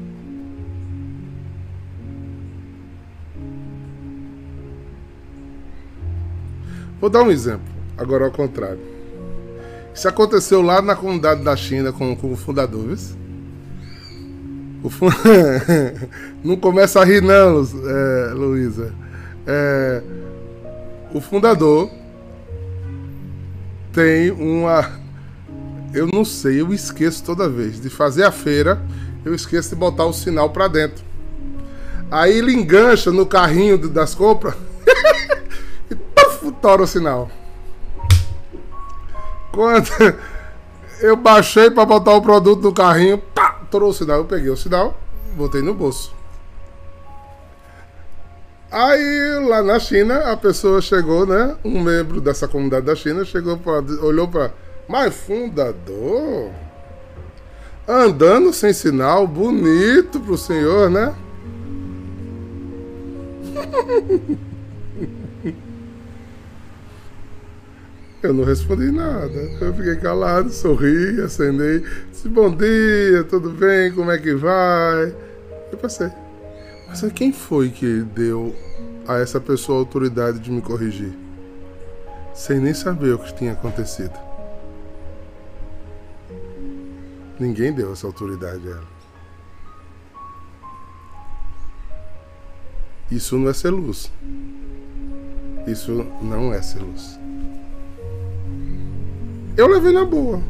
Vou 6.99 7.09
dar 7.09 7.23
um 7.23 7.31
exemplo, 7.31 7.67
agora 7.97 8.25
ao 8.25 8.31
contrário. 8.31 8.79
Isso 9.93 10.07
aconteceu 10.07 10.61
lá 10.61 10.81
na 10.81 10.95
comunidade 10.95 11.43
da 11.43 11.55
China 11.55 11.91
com, 11.91 12.15
com 12.15 12.31
o 12.31 12.35
fundador, 12.35 12.87
viu? 12.87 13.19
O 14.81 14.89
não 16.43 16.55
começa 16.55 17.01
a 17.01 17.05
rir 17.05 17.21
não, 17.21 17.61
é, 17.61 18.33
Luísa. 18.33 18.93
É, 19.45 20.01
o 21.13 21.19
fundador 21.19 21.89
tem 23.91 24.31
uma 24.31 24.99
eu 25.93 26.07
não 26.07 26.23
sei, 26.23 26.61
eu 26.61 26.71
esqueço 26.73 27.23
toda 27.23 27.49
vez. 27.49 27.81
De 27.81 27.89
fazer 27.89 28.23
a 28.23 28.31
feira, 28.31 28.81
eu 29.25 29.33
esqueço 29.33 29.69
de 29.69 29.75
botar 29.75 30.05
o 30.05 30.13
sinal 30.13 30.49
para 30.51 30.67
dentro. 30.67 31.03
Aí 32.11 32.37
ele 32.37 32.53
engancha 32.53 33.11
no 33.11 33.25
carrinho 33.25 33.77
das 33.77 34.13
compras 34.15 34.55
tora 36.61 36.83
o 36.83 36.87
sinal. 36.87 37.29
Quando 39.51 39.89
eu 41.01 41.15
baixei 41.15 41.69
para 41.71 41.85
botar 41.85 42.13
o 42.13 42.21
produto 42.21 42.61
no 42.61 42.73
carrinho, 42.73 43.17
pá, 43.17 43.61
torou 43.69 43.89
o 43.89 43.93
sinal. 43.93 44.19
Eu 44.19 44.25
peguei 44.25 44.49
o 44.49 44.57
sinal, 44.57 44.97
botei 45.35 45.61
no 45.61 45.73
bolso. 45.73 46.13
Aí 48.71 49.39
lá 49.47 49.63
na 49.63 49.79
China, 49.79 50.31
a 50.31 50.37
pessoa 50.37 50.79
chegou, 50.79 51.25
né? 51.25 51.55
Um 51.65 51.81
membro 51.81 52.21
dessa 52.21 52.47
comunidade 52.47 52.85
da 52.85 52.95
China 52.95 53.25
chegou, 53.25 53.59
olhou 54.03 54.27
para 54.27 54.51
mas 54.89 55.15
fundador. 55.15 56.51
Andando 57.87 58.51
sem 58.51 58.73
sinal, 58.73 59.27
bonito 59.27 60.19
pro 60.19 60.35
senhor, 60.37 60.89
né? 60.89 61.15
Eu 68.21 68.33
não 68.33 68.43
respondi 68.43 68.91
nada. 68.91 69.33
Eu 69.61 69.73
fiquei 69.73 69.95
calado, 69.95 70.49
sorri, 70.49 71.21
acendei. 71.21 71.79
Disse, 72.11 72.27
bom 72.27 72.53
dia, 72.53 73.23
tudo 73.23 73.49
bem? 73.51 73.93
Como 73.93 74.11
é 74.11 74.17
que 74.17 74.33
vai? 74.35 75.15
Eu 75.71 75.77
passei. 75.77 76.09
Mas 76.87 77.01
quem 77.13 77.31
foi 77.31 77.69
que 77.69 78.01
deu 78.01 78.53
a 79.07 79.19
essa 79.19 79.39
pessoa 79.39 79.77
a 79.77 79.81
autoridade 79.81 80.39
de 80.39 80.51
me 80.51 80.61
corrigir? 80.61 81.13
Sem 82.33 82.59
nem 82.59 82.73
saber 82.73 83.13
o 83.13 83.19
que 83.19 83.33
tinha 83.35 83.53
acontecido. 83.53 84.17
Ninguém 87.39 87.71
deu 87.71 87.93
essa 87.93 88.05
autoridade 88.05 88.67
a 88.67 88.71
ela. 88.71 88.99
Isso 93.11 93.37
não 93.37 93.49
é 93.49 93.53
ser 93.53 93.69
luz. 93.69 94.11
Isso 95.67 96.05
não 96.21 96.53
é 96.53 96.61
ser 96.61 96.79
luz. 96.79 97.18
Eu 99.59 99.67
levei 99.67 99.91
na 99.91 100.05
boa. 100.05 100.41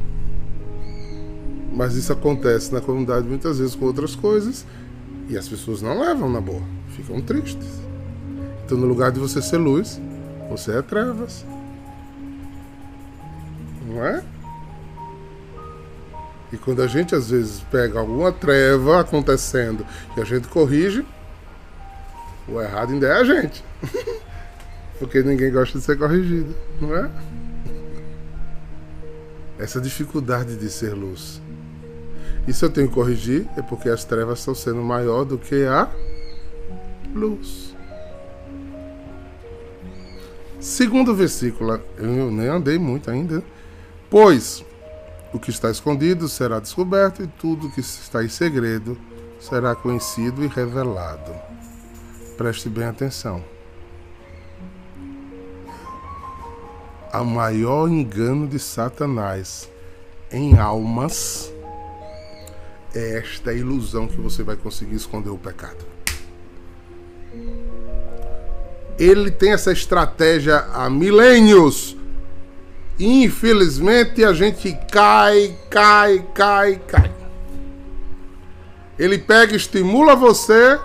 Mas 1.74 1.96
isso 1.96 2.14
acontece 2.14 2.72
na 2.72 2.80
comunidade 2.80 3.28
muitas 3.28 3.58
vezes 3.58 3.74
com 3.74 3.86
outras 3.86 4.16
coisas 4.16 4.68
e 5.28 5.36
as 5.36 5.50
pessoas 5.50 5.82
não 5.82 6.00
levam 6.00 6.30
na 6.30 6.40
boa, 6.40 6.62
ficam 6.90 7.20
tristes. 7.20 7.82
Então, 8.64 8.78
no 8.78 8.86
lugar 8.86 9.12
de 9.12 9.20
você 9.20 9.42
ser 9.42 9.58
luz, 9.58 10.00
você 10.48 10.78
é 10.78 10.84
trevas. 10.84 11.44
Não 13.88 14.06
é? 14.06 14.24
E 16.54 16.58
quando 16.58 16.84
a 16.84 16.88
gente 16.88 17.16
às 17.16 17.32
vezes 17.32 17.62
pega 17.72 18.00
alguma 18.00 18.32
treva 18.32 19.00
acontecendo 19.00 19.84
e 20.16 20.22
a 20.22 20.24
gente 20.24 20.48
corrige, 20.50 21.04
o 22.48 22.62
errado 22.62 22.94
ainda 22.94 23.08
é 23.08 23.14
a 23.14 23.24
gente. 23.24 23.66
porque 25.00 25.24
ninguém 25.24 25.52
gosta 25.52 25.80
de 25.80 25.84
ser 25.84 25.98
corrigido, 25.98 26.56
não 26.80 26.96
é? 26.96 27.10
Essa 29.60 29.80
dificuldade 29.82 30.56
de 30.56 30.70
ser 30.70 30.94
luz. 30.94 31.42
E 32.48 32.54
se 32.54 32.64
eu 32.64 32.70
tenho 32.70 32.88
que 32.88 32.94
corrigir, 32.96 33.46
é 33.58 33.62
porque 33.62 33.90
as 33.90 34.04
trevas 34.06 34.40
estão 34.40 34.56
sendo 34.56 34.82
maior 34.82 35.26
do 35.26 35.38
que 35.38 35.66
a 35.66 35.88
luz. 37.14 37.76
Segundo 40.60 41.14
versículo, 41.14 41.80
eu 41.98 42.32
nem 42.32 42.48
andei 42.48 42.80
muito 42.80 43.12
ainda. 43.12 43.44
Pois 44.10 44.66
o 45.34 45.40
que 45.40 45.52
está 45.52 45.70
escondido 45.70 46.28
será 46.28 46.60
descoberto 46.60 47.22
e 47.22 47.28
tudo 47.28 47.70
que 47.70 47.82
está 47.82 48.24
em 48.24 48.30
segredo 48.30 48.98
será 49.40 49.76
conhecido 49.76 50.44
e 50.44 50.48
revelado. 50.48 51.34
Preste 52.38 52.70
bem 52.70 52.86
atenção. 52.86 53.44
O 57.14 57.24
maior 57.24 57.88
engano 57.88 58.48
de 58.48 58.60
Satanás 58.60 59.70
em 60.32 60.58
almas 60.58 61.52
é 62.94 63.18
esta 63.18 63.54
ilusão 63.54 64.08
que 64.08 64.18
você 64.18 64.44
vai 64.44 64.56
conseguir 64.56 64.96
esconder 64.96 65.30
o 65.30 65.38
pecado. 65.38 65.86
Ele 68.98 69.32
tem 69.32 69.54
essa 69.54 69.72
estratégia 69.72 70.68
há 70.74 70.90
milênios 70.90 71.98
Infelizmente 73.00 74.26
a 74.26 74.34
gente 74.34 74.78
cai, 74.92 75.56
cai, 75.70 76.26
cai, 76.36 76.82
cai. 76.86 77.12
Ele 78.98 79.18
pega 79.18 79.56
estimula 79.56 80.18
você 80.18 80.78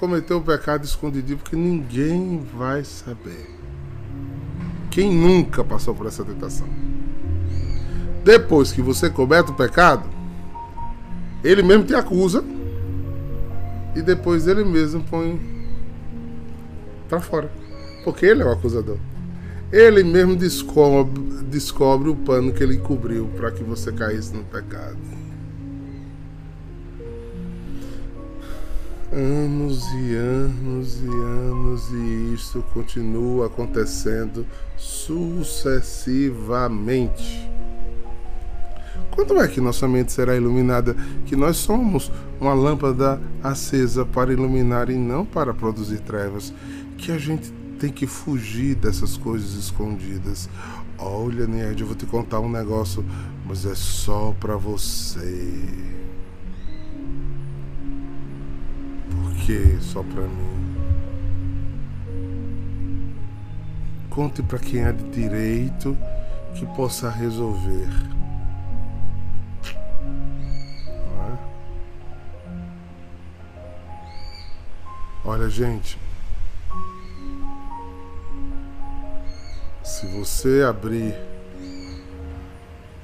a 0.00 0.08
cometer 0.08 0.32
o 0.32 0.40
pecado 0.40 0.82
escondido, 0.82 1.36
porque 1.36 1.54
ninguém 1.54 2.42
vai 2.56 2.82
saber. 2.84 3.50
Quem 4.90 5.14
nunca 5.14 5.62
passou 5.62 5.94
por 5.94 6.06
essa 6.06 6.24
tentação? 6.24 6.66
Depois 8.24 8.72
que 8.72 8.80
você 8.80 9.10
comete 9.10 9.50
o 9.50 9.54
pecado, 9.54 10.08
ele 11.44 11.62
mesmo 11.62 11.84
te 11.84 11.94
acusa 11.94 12.42
e 13.94 14.00
depois 14.00 14.46
ele 14.46 14.64
mesmo 14.64 15.02
põe 15.04 15.38
para 17.06 17.20
fora, 17.20 17.52
porque 18.02 18.24
ele 18.24 18.42
é 18.42 18.46
o 18.46 18.52
acusador. 18.52 18.96
Ele 19.70 20.02
mesmo 20.02 20.34
descobre, 20.34 21.22
descobre 21.44 22.08
o 22.08 22.16
pano 22.16 22.52
que 22.52 22.62
ele 22.62 22.78
cobriu 22.78 23.28
para 23.36 23.50
que 23.50 23.62
você 23.62 23.92
caísse 23.92 24.34
no 24.34 24.44
pecado. 24.44 25.19
Anos 29.12 29.84
e 29.92 30.14
anos 30.14 31.02
e 31.02 31.08
anos 31.08 31.90
e 31.90 32.32
isso 32.32 32.62
continua 32.72 33.48
acontecendo 33.48 34.46
sucessivamente. 34.76 37.50
Quando 39.10 39.36
é 39.40 39.48
que 39.48 39.60
nossa 39.60 39.88
mente 39.88 40.12
será 40.12 40.36
iluminada? 40.36 40.94
Que 41.26 41.34
nós 41.34 41.56
somos 41.56 42.12
uma 42.40 42.54
lâmpada 42.54 43.20
acesa 43.42 44.04
para 44.04 44.32
iluminar 44.32 44.88
e 44.88 44.94
não 44.94 45.26
para 45.26 45.52
produzir 45.52 45.98
trevas. 45.98 46.54
Que 46.96 47.10
a 47.10 47.18
gente 47.18 47.52
tem 47.80 47.90
que 47.90 48.06
fugir 48.06 48.76
dessas 48.76 49.16
coisas 49.16 49.54
escondidas. 49.54 50.48
Olha, 50.96 51.48
Nerd, 51.48 51.80
eu 51.80 51.86
vou 51.88 51.96
te 51.96 52.06
contar 52.06 52.38
um 52.38 52.48
negócio, 52.48 53.04
mas 53.44 53.66
é 53.66 53.74
só 53.74 54.32
para 54.38 54.56
você. 54.56 55.48
Que 59.46 59.78
só 59.80 60.02
para 60.02 60.22
mim? 60.22 60.76
Conte 64.10 64.42
para 64.42 64.58
quem 64.58 64.82
é 64.82 64.92
de 64.92 65.04
direito 65.10 65.96
que 66.54 66.66
possa 66.76 67.08
resolver. 67.08 67.88
É? 69.64 71.38
Olha, 75.24 75.48
gente. 75.48 75.98
Se 79.82 80.06
você 80.06 80.62
abrir 80.68 81.14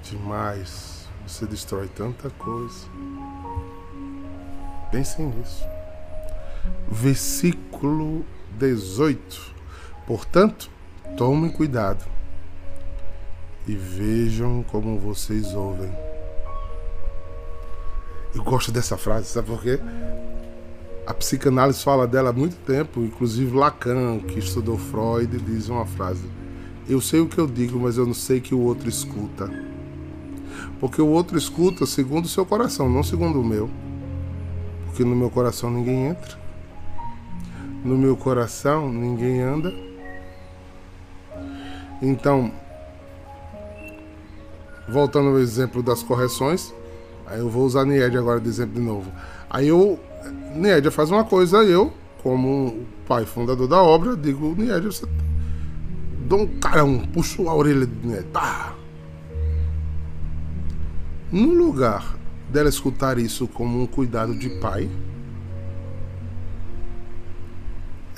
demais, 0.03 1.09
você 1.27 1.47
destrói 1.47 1.89
tanta 1.89 2.31
coisa. 2.31 2.87
Pensem 4.91 5.27
nisso. 5.27 5.76
Versículo 6.91 8.25
18. 8.59 9.55
Portanto, 10.07 10.71
tomem 11.17 11.51
cuidado 11.51 12.05
e 13.67 13.75
vejam 13.75 14.65
como 14.71 14.99
vocês 14.99 15.53
ouvem. 15.55 15.91
Eu 18.35 18.45
gosto 18.45 18.71
dessa 18.71 18.97
frase, 18.97 19.27
sabe 19.27 19.49
por 19.49 19.63
quê? 19.63 19.81
A 21.07 21.15
psicanálise 21.15 21.83
fala 21.83 22.07
dela 22.07 22.31
há 22.31 22.33
muito 22.33 22.57
tempo, 22.67 23.01
inclusive 23.01 23.57
Lacan, 23.57 24.19
que 24.21 24.39
estudou 24.39 24.77
Freud, 24.77 25.39
diz 25.39 25.69
uma 25.69 25.87
frase: 25.87 26.25
Eu 26.89 27.01
sei 27.01 27.21
o 27.21 27.29
que 27.29 27.39
eu 27.39 27.47
digo, 27.47 27.79
mas 27.79 27.97
eu 27.97 28.07
não 28.07 28.15
sei 28.15 28.41
que 28.41 28.55
o 28.55 28.61
outro 28.61 28.89
escuta. 28.89 29.51
Porque 30.79 31.01
o 31.01 31.07
outro 31.07 31.39
escuta 31.39 31.87
segundo 31.87 32.27
o 32.27 32.29
seu 32.29 32.45
coração, 32.45 32.89
não 32.89 33.03
segundo 33.03 33.41
o 33.41 33.45
meu. 33.45 33.71
Porque 34.87 35.05
no 35.05 35.17
meu 35.17 35.31
coração 35.31 35.71
ninguém 35.71 36.07
entra. 36.07 36.46
No 37.87 37.97
meu 37.97 38.17
coração 38.17 38.93
ninguém 38.93 39.41
anda. 39.41 39.73
Então, 42.03 42.51
voltando 44.89 45.29
ao 45.29 45.39
exemplo 45.39 45.85
das 45.85 46.03
correções, 46.03 46.75
aí 47.25 47.39
eu 47.39 47.49
vou 47.49 47.65
usar 47.65 47.85
Nied 47.85 48.19
agora 48.19 48.41
de 48.41 48.49
exemplo 48.49 48.75
de 48.75 48.81
novo. 48.81 49.13
Aí 49.49 49.69
eu, 49.69 50.01
Nied 50.53 50.91
faz 50.91 51.13
uma 51.13 51.23
coisa, 51.23 51.59
eu, 51.59 51.93
como 52.25 52.85
pai 53.07 53.25
fundador 53.25 53.69
da 53.69 53.81
obra, 53.81 54.17
digo, 54.17 54.53
Nied, 54.59 54.85
você 54.85 55.07
dou 56.27 56.41
um 56.41 56.59
carão, 56.59 56.99
puxo 57.15 57.49
a 57.49 57.55
orelha 57.55 57.87
de 57.87 58.05
Nied, 58.05 58.27
pá. 58.33 58.75
No 61.31 61.55
lugar 61.55 62.17
dela 62.51 62.69
escutar 62.69 63.17
isso 63.17 63.47
como 63.47 63.81
um 63.81 63.87
cuidado 63.87 64.35
de 64.35 64.51
pai, 64.59 64.91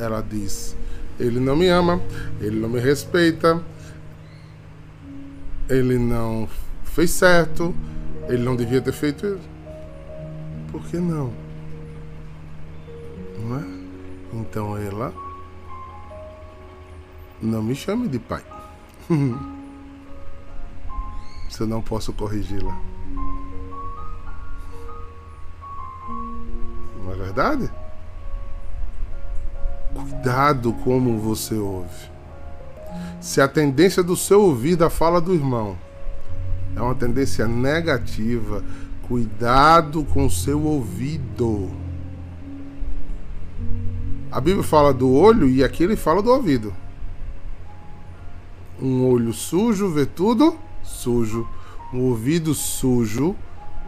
ela 0.05 0.23
diz: 0.23 0.77
Ele 1.19 1.41
não 1.41 1.57
me 1.57 1.69
ama, 1.69 2.01
ele 2.41 2.59
não 2.59 2.69
me 2.69 2.81
respeita, 2.81 3.63
ele 5.69 5.99
não 5.99 6.49
fez 6.85 7.11
certo, 7.11 7.75
ele 8.29 8.43
não 8.43 8.57
devia 8.57 8.81
ter 8.81 8.93
feito 8.93 9.27
isso. 9.27 9.49
Por 10.71 10.83
que 10.85 10.99
não? 10.99 11.33
Não 13.39 13.59
é? 13.59 13.65
Então 14.33 14.77
ela 14.77 15.15
não 17.41 17.63
me 17.63 17.75
chame 17.75 18.09
de 18.09 18.19
pai. 18.19 18.45
Se 21.49 21.63
eu 21.63 21.67
não 21.67 21.81
posso 21.81 22.13
corrigi-la. 22.13 22.79
Não 27.03 27.13
é 27.13 27.17
verdade? 27.17 27.71
Cuidado 30.09 30.73
como 30.73 31.19
você 31.19 31.55
ouve. 31.55 32.11
Se 33.21 33.41
a 33.41 33.47
tendência 33.47 34.03
do 34.03 34.17
seu 34.17 34.43
ouvido 34.43 34.85
à 34.85 34.91
fala 34.91 35.21
do 35.21 35.35
irmão 35.35 35.77
é 36.75 36.81
uma 36.81 36.95
tendência 36.95 37.47
negativa, 37.47 38.65
cuidado 39.07 40.05
com 40.05 40.25
o 40.25 40.31
seu 40.31 40.63
ouvido. 40.65 41.71
A 44.33 44.41
Bíblia 44.41 44.65
fala 44.65 44.95
do 44.95 45.13
olho 45.13 45.49
e 45.49 45.63
aqui 45.63 45.85
ele 45.85 45.97
fala 45.97 46.23
do 46.23 46.31
ouvido. 46.31 46.73
Um 48.81 49.07
olho 49.07 49.33
sujo 49.33 49.91
vê 49.91 50.07
tudo 50.07 50.57
sujo. 50.83 51.47
Um 51.93 52.01
ouvido 52.01 52.55
sujo 52.55 53.37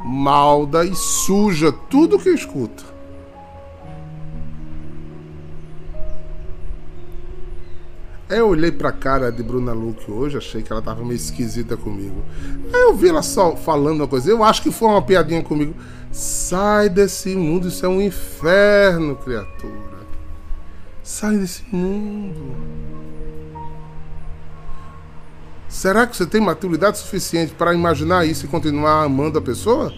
malda 0.04 0.84
e 0.84 0.94
suja 0.94 1.72
tudo 1.72 2.18
que 2.18 2.30
escuta. 2.30 2.89
Eu 8.30 8.46
olhei 8.46 8.70
pra 8.70 8.92
cara 8.92 9.32
de 9.32 9.42
Bruna 9.42 9.72
Luke 9.72 10.08
hoje, 10.08 10.38
achei 10.38 10.62
que 10.62 10.70
ela 10.70 10.80
tava 10.80 11.02
meio 11.02 11.16
esquisita 11.16 11.76
comigo. 11.76 12.22
Aí 12.72 12.82
eu 12.82 12.94
vi 12.94 13.08
ela 13.08 13.22
só 13.22 13.56
falando 13.56 14.02
uma 14.02 14.06
coisa, 14.06 14.30
eu 14.30 14.44
acho 14.44 14.62
que 14.62 14.70
foi 14.70 14.88
uma 14.88 15.02
piadinha 15.02 15.42
comigo. 15.42 15.74
Sai 16.12 16.88
desse 16.88 17.34
mundo, 17.34 17.66
isso 17.66 17.84
é 17.84 17.88
um 17.88 18.00
inferno, 18.00 19.16
criatura. 19.16 20.06
Sai 21.02 21.38
desse 21.38 21.64
mundo. 21.74 22.54
Será 25.68 26.06
que 26.06 26.16
você 26.16 26.24
tem 26.24 26.40
maturidade 26.40 26.98
suficiente 26.98 27.52
para 27.52 27.74
imaginar 27.74 28.24
isso 28.24 28.44
e 28.44 28.48
continuar 28.48 29.02
amando 29.02 29.40
a 29.40 29.42
pessoa? 29.42 29.92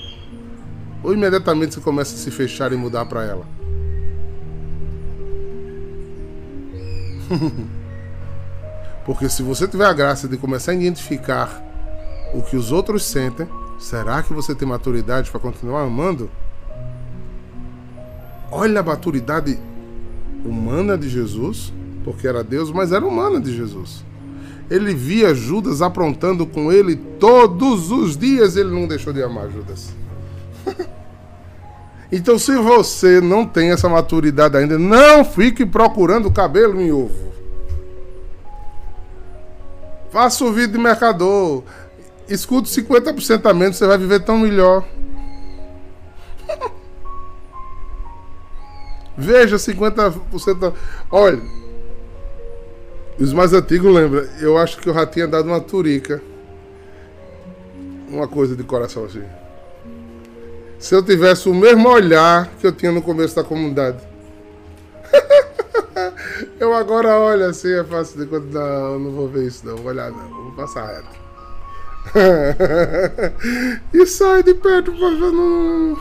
Ou 1.03 1.13
imediatamente 1.13 1.75
você 1.75 1.81
começa 1.83 2.15
a 2.15 2.19
se 2.19 2.31
fechar 2.31 2.73
e 2.73 2.77
mudar 2.77 3.05
para 3.05 3.25
ela? 3.25 3.47
Porque 9.05 9.29
se 9.29 9.43
você 9.43 9.67
tiver 9.67 9.87
a 9.87 9.93
graça 9.93 10.29
de 10.29 10.37
começar 10.37 10.73
a 10.73 10.75
identificar 10.75 11.63
o 12.35 12.43
que 12.43 12.57
os 12.57 12.71
outros 12.71 13.05
sentem, 13.05 13.49
será 13.79 14.23
que 14.23 14.33
você 14.33 14.55
tem 14.55 14.67
maturidade 14.67 15.31
para 15.31 15.41
continuar 15.41 15.83
amando? 15.83 16.31
Olha 18.51 18.81
a 18.81 18.83
maturidade 18.83 19.59
humana 20.45 20.97
de 20.97 21.09
Jesus, 21.09 21.73
porque 22.05 22.27
era 22.29 22.45
Deus, 22.45 22.71
mas 22.71 22.93
era 22.93 23.05
humana 23.05 23.41
de 23.41 23.55
Jesus. 23.55 24.05
Ele 24.71 24.95
via 24.95 25.35
Judas 25.35 25.83
aprontando 25.83 26.47
com 26.47 26.73
ele 26.73 26.97
todos 26.97 27.91
os 27.91 28.17
dias, 28.17 28.57
ele 28.57 28.71
não 28.71 28.87
deixou 28.87 29.13
de 29.13 29.23
amar 29.23 29.51
Judas. 29.51 29.95
então, 32.11 32.39
se 32.39 32.57
você 32.57 33.21
não 33.21 33.45
tem 33.45 33.71
essa 33.71 33.89
maturidade 33.89 34.57
ainda, 34.57 34.79
não 34.79 35.25
fique 35.25 35.67
procurando 35.67 36.31
cabelo 36.31 36.81
em 36.81 36.93
ovo. 36.93 37.33
Faça 40.13 40.45
o 40.45 40.53
vídeo 40.53 40.73
de 40.73 40.79
mercador. 40.79 41.63
Escute 42.29 42.69
50% 42.69 43.47
a 43.49 43.55
menos, 43.55 43.79
você 43.79 43.87
vai 43.87 43.97
viver 43.97 44.21
tão 44.21 44.39
melhor. 44.39 44.85
Veja 49.17 49.57
50%. 49.57 50.75
Olha, 51.11 51.41
os 53.19 53.33
mais 53.33 53.55
antigos 53.55 53.93
lembram. 53.93 54.25
Eu 54.39 54.59
acho 54.59 54.79
que 54.79 54.89
eu 54.89 54.95
já 54.95 55.07
tinha 55.07 55.27
dado 55.27 55.47
uma 55.47 55.61
turica. 55.61 56.23
Uma 58.11 58.29
coisa 58.29 58.55
de 58.55 58.63
coração 58.63 59.07
assim. 59.07 59.25
Se 60.79 60.95
eu 60.95 61.03
tivesse 61.03 61.49
o 61.49 61.55
mesmo 61.55 61.89
olhar 61.89 62.49
que 62.61 62.67
eu 62.67 62.73
tinha 62.73 62.93
no 62.93 63.01
começo 63.01 63.35
da 63.35 63.43
comunidade. 63.43 64.12
Eu 66.63 66.73
agora 66.75 67.19
olho 67.19 67.47
assim, 67.47 67.73
é 67.73 67.83
fácil 67.83 68.21
de 68.21 68.27
quando 68.27 68.53
não, 68.53 68.97
não 68.97 69.11
vou 69.11 69.29
ver 69.29 69.49
isso 69.49 69.67
não, 69.67 69.75
vou 69.79 69.87
olhar 69.87 70.13
não, 70.13 70.29
vou 70.29 70.53
passar 70.53 70.87
reto. 70.87 71.09
e 73.93 74.07
sai 74.07 74.45
de 74.45 74.55
perto 74.55 74.93
pra 74.93 75.11
no... 75.11 75.99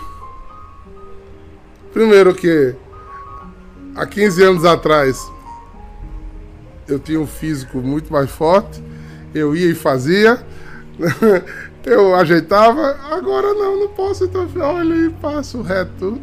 Primeiro 1.92 2.36
que 2.36 2.76
há 3.96 4.06
15 4.06 4.44
anos 4.44 4.64
atrás 4.64 5.20
eu 6.88 7.00
tinha 7.00 7.20
um 7.20 7.26
físico 7.26 7.80
muito 7.80 8.14
mais 8.14 8.30
forte, 8.30 8.84
eu 9.34 9.56
ia 9.56 9.72
e 9.72 9.74
fazia, 9.74 10.46
eu 11.84 12.14
ajeitava, 12.14 13.00
agora 13.10 13.52
não, 13.56 13.80
não 13.80 13.88
posso, 13.88 14.26
então 14.26 14.48
eu 14.54 14.62
olho 14.62 15.06
e 15.08 15.10
passo 15.10 15.64
reto. 15.64 16.22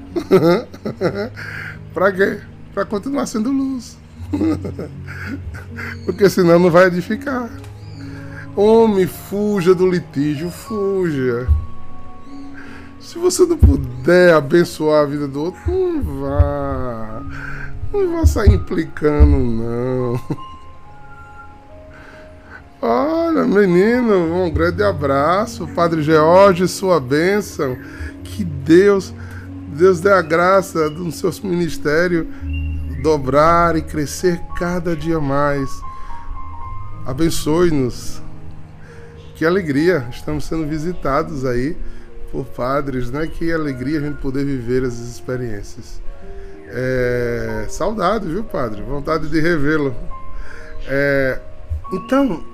pra 1.92 2.12
quê? 2.12 2.38
Pra 2.72 2.85
continuar 2.85 3.27
sendo 3.27 3.51
luz. 3.51 3.98
Porque 6.05 6.29
senão 6.29 6.59
não 6.59 6.71
vai 6.71 6.87
edificar. 6.87 7.49
Homem, 8.57 9.07
fuja 9.07 9.75
do 9.75 9.88
litígio, 9.88 10.51
fuja. 10.51 11.49
Se 13.01 13.19
você 13.19 13.47
não 13.47 13.57
puder 13.57 14.35
abençoar 14.35 15.03
a 15.05 15.07
vida 15.07 15.29
do 15.29 15.45
outro, 15.45 15.61
não 15.67 16.03
vá. 16.03 17.23
Não 17.93 18.12
vá 18.12 18.27
sair 18.27 18.55
implicando, 18.55 19.38
não. 19.38 20.21
Olha, 22.81 23.45
menino, 23.45 24.45
um 24.45 24.51
grande 24.51 24.83
abraço. 24.83 25.67
Padre 25.69 26.03
George, 26.03 26.69
sua 26.69 27.01
bênção. 27.01 27.77
Que 28.23 28.45
Deus 28.45 29.14
Deus 29.79 30.01
dê 30.01 30.11
a 30.11 30.21
graça 30.21 30.91
do 30.91 31.11
seu 31.12 31.31
ministério 31.45 32.27
dobrar 33.03 33.77
e 33.77 33.83
crescer 33.83 34.41
cada 34.59 34.95
dia 34.97 35.21
mais. 35.21 35.71
Abençoe-nos. 37.07 38.21
Que 39.35 39.47
alegria, 39.47 40.09
estamos 40.11 40.45
sendo 40.45 40.67
visitados 40.67 41.45
aí 41.45 41.77
por 42.33 42.45
padres, 42.45 43.11
né? 43.11 43.27
Que 43.27 43.53
alegria 43.53 43.99
a 43.99 44.03
gente 44.03 44.21
poder 44.21 44.45
viver 44.45 44.83
essas 44.83 45.09
experiências. 45.09 46.03
É... 46.67 47.67
Saudade, 47.69 48.27
viu, 48.27 48.45
padre? 48.45 48.83
Vontade 48.83 49.29
de 49.29 49.41
revê-lo. 49.41 49.95
É... 50.87 51.41
Então, 51.93 52.45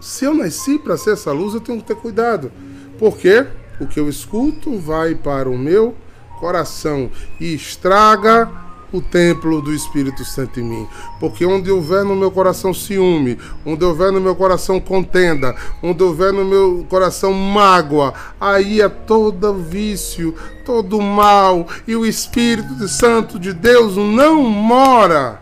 se 0.00 0.24
eu 0.24 0.34
nasci 0.34 0.78
para 0.78 0.96
ser 0.96 1.12
essa 1.12 1.30
luz, 1.30 1.54
eu 1.54 1.60
tenho 1.60 1.80
que 1.80 1.86
ter 1.86 1.94
cuidado. 1.94 2.50
Por 2.98 3.16
quê? 3.16 3.46
O 3.80 3.86
que 3.86 4.00
eu 4.00 4.08
escuto 4.08 4.78
vai 4.78 5.14
para 5.14 5.48
o 5.48 5.56
meu 5.56 5.94
coração 6.40 7.10
e 7.38 7.54
estraga 7.54 8.50
o 8.92 9.00
templo 9.00 9.62
do 9.62 9.72
Espírito 9.72 10.24
Santo 10.24 10.60
em 10.60 10.64
mim. 10.64 10.88
Porque 11.18 11.46
onde 11.46 11.70
houver 11.70 12.04
no 12.04 12.14
meu 12.14 12.30
coração 12.30 12.74
ciúme, 12.74 13.38
onde 13.64 13.84
houver 13.84 14.12
no 14.12 14.20
meu 14.20 14.36
coração 14.36 14.78
contenda, 14.78 15.56
onde 15.82 16.02
houver 16.02 16.32
no 16.32 16.44
meu 16.44 16.86
coração 16.88 17.32
mágoa, 17.32 18.12
aí 18.40 18.80
é 18.80 18.88
todo 18.88 19.54
vício, 19.54 20.34
todo 20.64 21.00
mal, 21.00 21.66
e 21.86 21.96
o 21.96 22.04
Espírito 22.04 22.86
Santo 22.86 23.38
de 23.38 23.52
Deus 23.52 23.96
não 23.96 24.42
mora. 24.42 25.40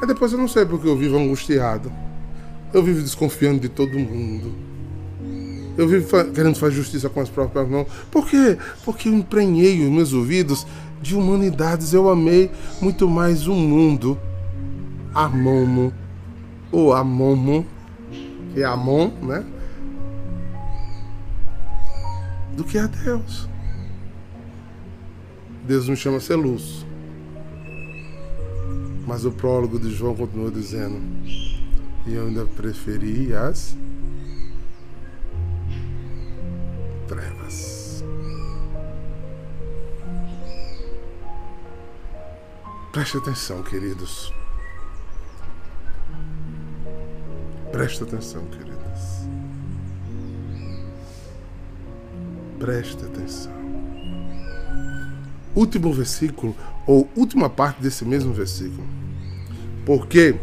Aí 0.00 0.08
depois 0.08 0.32
eu 0.32 0.38
não 0.38 0.48
sei 0.48 0.66
porque 0.66 0.88
eu 0.88 0.96
vivo 0.96 1.16
angustiado. 1.16 1.92
Eu 2.72 2.82
vivo 2.82 3.00
desconfiando 3.00 3.60
de 3.60 3.68
todo 3.68 3.96
mundo. 3.96 4.52
Eu 5.76 5.88
vivo 5.88 6.06
querendo 6.32 6.56
fazer 6.56 6.74
justiça 6.74 7.08
com 7.08 7.20
as 7.20 7.28
próprias 7.28 7.68
mãos. 7.68 7.86
Por 8.10 8.28
quê? 8.28 8.56
Porque 8.84 9.08
eu 9.08 9.14
emprenhei 9.14 9.84
os 9.84 9.90
meus 9.90 10.12
ouvidos 10.12 10.66
de 11.04 11.14
humanidades. 11.14 11.92
Eu 11.92 12.08
amei 12.08 12.50
muito 12.80 13.08
mais 13.08 13.46
o 13.46 13.54
mundo, 13.54 14.18
Amomo, 15.14 15.92
ou 16.72 16.94
Amomo, 16.94 17.64
que 18.52 18.62
é 18.62 18.64
Amon, 18.64 19.10
né? 19.22 19.44
Do 22.56 22.64
que 22.64 22.78
a 22.78 22.86
Deus. 22.86 23.48
Deus 25.66 25.88
me 25.88 25.96
chama 25.96 26.16
a 26.16 26.20
ser 26.20 26.36
luz. 26.36 26.86
Mas 29.06 29.26
o 29.26 29.32
prólogo 29.32 29.78
de 29.78 29.90
João 29.90 30.14
continua 30.14 30.50
dizendo: 30.50 30.98
E 32.06 32.14
eu 32.14 32.26
ainda 32.26 32.46
preferi 32.46 33.34
as 33.34 33.76
trevas. 37.06 37.73
Preste 42.94 43.18
atenção, 43.18 43.62
queridos. 43.62 44.32
Preste 47.72 48.04
atenção, 48.04 48.46
queridos. 48.46 49.28
Preste 52.58 53.04
atenção. 53.04 53.52
Último 55.56 55.92
versículo, 55.92 56.56
ou 56.86 57.10
última 57.16 57.50
parte 57.50 57.82
desse 57.82 58.04
mesmo 58.04 58.32
versículo. 58.32 58.86
Porque 59.84 60.36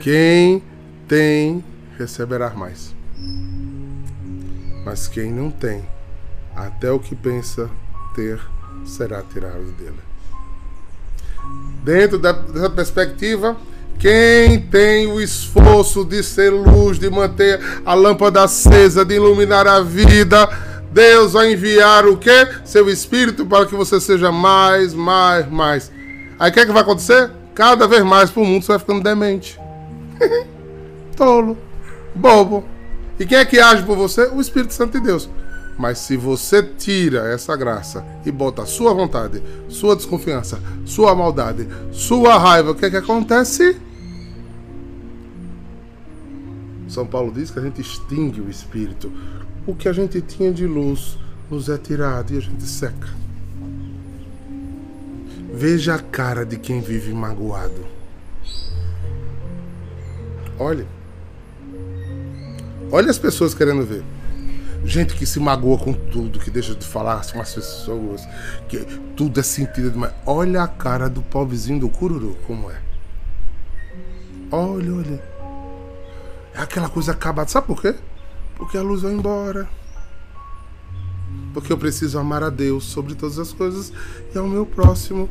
quem 0.00 0.62
tem 1.06 1.64
receberá 1.98 2.50
mais 2.50 2.96
mas 4.88 5.06
quem 5.06 5.30
não 5.30 5.50
tem, 5.50 5.84
até 6.56 6.90
o 6.90 6.98
que 6.98 7.14
pensa 7.14 7.68
ter 8.14 8.40
será 8.86 9.22
tirado 9.22 9.70
dele. 9.72 10.07
Dentro 11.88 12.18
da, 12.18 12.32
dessa 12.32 12.68
perspectiva, 12.68 13.56
quem 13.98 14.60
tem 14.60 15.06
o 15.06 15.18
esforço 15.22 16.04
de 16.04 16.22
ser 16.22 16.50
luz, 16.50 16.98
de 16.98 17.08
manter 17.08 17.58
a 17.82 17.94
lâmpada 17.94 18.42
acesa, 18.42 19.06
de 19.06 19.14
iluminar 19.14 19.66
a 19.66 19.80
vida, 19.80 20.46
Deus 20.92 21.32
vai 21.32 21.50
enviar 21.50 22.04
o 22.04 22.18
que? 22.18 22.46
Seu 22.62 22.90
Espírito 22.90 23.46
para 23.46 23.64
que 23.64 23.74
você 23.74 23.98
seja 23.98 24.30
mais, 24.30 24.92
mais, 24.92 25.50
mais. 25.50 25.90
Aí 26.38 26.50
o 26.50 26.52
que, 26.52 26.60
é 26.60 26.66
que 26.66 26.72
vai 26.72 26.82
acontecer? 26.82 27.30
Cada 27.54 27.88
vez 27.88 28.04
mais 28.04 28.28
para 28.28 28.42
o 28.42 28.44
mundo 28.44 28.66
você 28.66 28.72
vai 28.72 28.78
ficando 28.80 29.02
demente. 29.02 29.58
Tolo, 31.16 31.56
bobo. 32.14 32.66
E 33.18 33.24
quem 33.24 33.38
é 33.38 33.46
que 33.46 33.58
age 33.58 33.82
por 33.84 33.96
você? 33.96 34.26
O 34.26 34.42
Espírito 34.42 34.74
Santo 34.74 35.00
de 35.00 35.06
Deus. 35.06 35.26
Mas 35.78 35.98
se 35.98 36.16
você 36.16 36.60
tira 36.60 37.32
essa 37.32 37.56
graça 37.56 38.04
e 38.26 38.32
bota 38.32 38.66
sua 38.66 38.92
vontade, 38.92 39.40
sua 39.68 39.94
desconfiança, 39.94 40.60
sua 40.84 41.14
maldade, 41.14 41.68
sua 41.92 42.36
raiva, 42.36 42.72
o 42.72 42.74
que 42.74 42.86
é 42.86 42.90
que 42.90 42.96
acontece? 42.96 43.80
São 46.88 47.06
Paulo 47.06 47.30
diz 47.30 47.50
que 47.50 47.60
a 47.60 47.62
gente 47.62 47.80
extingue 47.80 48.40
o 48.40 48.50
espírito. 48.50 49.12
O 49.66 49.74
que 49.74 49.88
a 49.88 49.92
gente 49.92 50.20
tinha 50.20 50.52
de 50.52 50.66
luz 50.66 51.16
nos 51.48 51.68
é 51.68 51.78
tirado 51.78 52.34
e 52.34 52.38
a 52.38 52.40
gente 52.40 52.64
seca. 52.64 53.08
Veja 55.52 55.94
a 55.94 55.98
cara 55.98 56.44
de 56.44 56.58
quem 56.58 56.80
vive 56.80 57.12
magoado. 57.12 57.86
Olhe. 60.58 60.86
Olha 62.90 63.10
as 63.10 63.18
pessoas 63.18 63.54
querendo 63.54 63.84
ver. 63.84 64.02
Gente 64.84 65.14
que 65.14 65.26
se 65.26 65.40
magoa 65.40 65.78
com 65.78 65.92
tudo, 65.92 66.38
que 66.38 66.50
deixa 66.50 66.74
de 66.74 66.86
falar 66.86 67.24
com 67.32 67.40
as 67.40 67.54
pessoas, 67.54 68.26
que 68.68 68.78
tudo 69.16 69.40
é 69.40 69.42
sentido 69.42 69.90
demais. 69.90 70.12
Olha 70.24 70.62
a 70.62 70.68
cara 70.68 71.08
do 71.08 71.20
pobrezinho 71.20 71.80
do 71.80 71.88
cururu, 71.88 72.36
como 72.46 72.70
é. 72.70 72.80
Olha, 74.50 74.94
olha. 74.94 75.22
É 76.54 76.60
aquela 76.60 76.88
coisa 76.88 77.12
acabada. 77.12 77.48
Sabe 77.48 77.66
por 77.66 77.82
quê? 77.82 77.94
Porque 78.56 78.78
a 78.78 78.82
luz 78.82 79.02
vai 79.02 79.12
embora. 79.12 79.68
Porque 81.52 81.72
eu 81.72 81.78
preciso 81.78 82.18
amar 82.18 82.42
a 82.42 82.50
Deus 82.50 82.84
sobre 82.84 83.14
todas 83.14 83.38
as 83.38 83.52
coisas 83.52 83.92
e 84.34 84.38
ao 84.38 84.46
meu 84.46 84.64
próximo 84.64 85.28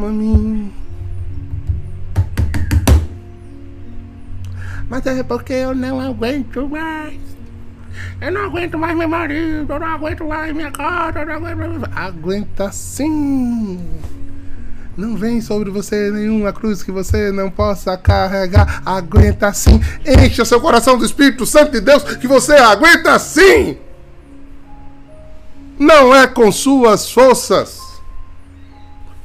como 0.00 0.08
a 0.08 0.10
mim. 0.10 0.72
Mas 4.88 5.06
é 5.06 5.22
porque 5.22 5.52
eu 5.52 5.74
não 5.74 6.00
aguento 6.00 6.68
mais. 6.68 7.29
Eu 8.20 8.32
não 8.32 8.44
aguento 8.44 8.78
mais 8.78 8.96
meu 8.96 9.08
marido, 9.08 9.72
eu 9.72 9.80
não 9.80 9.86
aguento 9.86 10.26
mais 10.26 10.54
minha 10.54 10.70
casa, 10.70 11.20
eu 11.20 11.26
não 11.26 11.34
aguento 11.34 11.80
mais. 11.80 11.96
Aguenta 11.96 12.72
sim! 12.72 13.80
Não 14.96 15.16
vem 15.16 15.40
sobre 15.40 15.70
você 15.70 16.10
nenhuma 16.10 16.52
cruz 16.52 16.82
que 16.82 16.90
você 16.92 17.32
não 17.32 17.50
possa 17.50 17.96
carregar. 17.96 18.82
Aguenta 18.84 19.52
sim! 19.52 19.80
Encha 20.04 20.44
seu 20.44 20.60
coração 20.60 20.98
do 20.98 21.04
Espírito 21.04 21.46
Santo 21.46 21.72
de 21.72 21.80
Deus 21.80 22.02
que 22.02 22.26
você 22.26 22.54
aguenta 22.54 23.18
sim! 23.18 23.78
Não 25.78 26.14
é 26.14 26.26
com 26.26 26.52
suas 26.52 27.10
forças. 27.10 27.80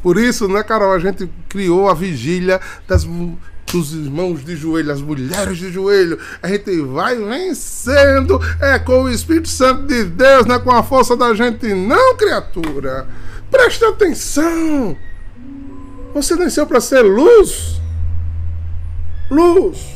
Por 0.02 0.18
isso, 0.18 0.48
né, 0.48 0.64
Carol, 0.64 0.94
a 0.94 1.00
gente 1.00 1.30
criou 1.50 1.90
a 1.90 1.94
vigília 1.94 2.62
das 2.88 3.04
dos 3.72 3.94
irmãos 3.94 4.44
de 4.44 4.56
joelho, 4.56 4.92
as 4.92 5.02
mulheres 5.02 5.58
de 5.58 5.72
joelho. 5.72 6.20
A 6.42 6.48
gente 6.48 6.82
vai 6.82 7.16
vencendo. 7.16 8.40
É 8.60 8.80
com 8.80 9.04
o 9.04 9.10
Espírito 9.10 9.50
Santo 9.50 9.88
de 9.88 10.04
Deus, 10.06 10.46
não 10.46 10.56
é 10.56 10.60
com 10.60 10.72
a 10.72 10.84
força 10.84 11.16
da 11.16 11.34
gente, 11.34 11.74
não, 11.74 12.16
criatura. 12.16 13.08
Preste 13.50 13.84
atenção. 13.86 14.98
Você 16.14 16.36
nasceu 16.36 16.66
para 16.66 16.80
ser 16.80 17.02
luz. 17.02 17.82
Luz. 19.30 19.96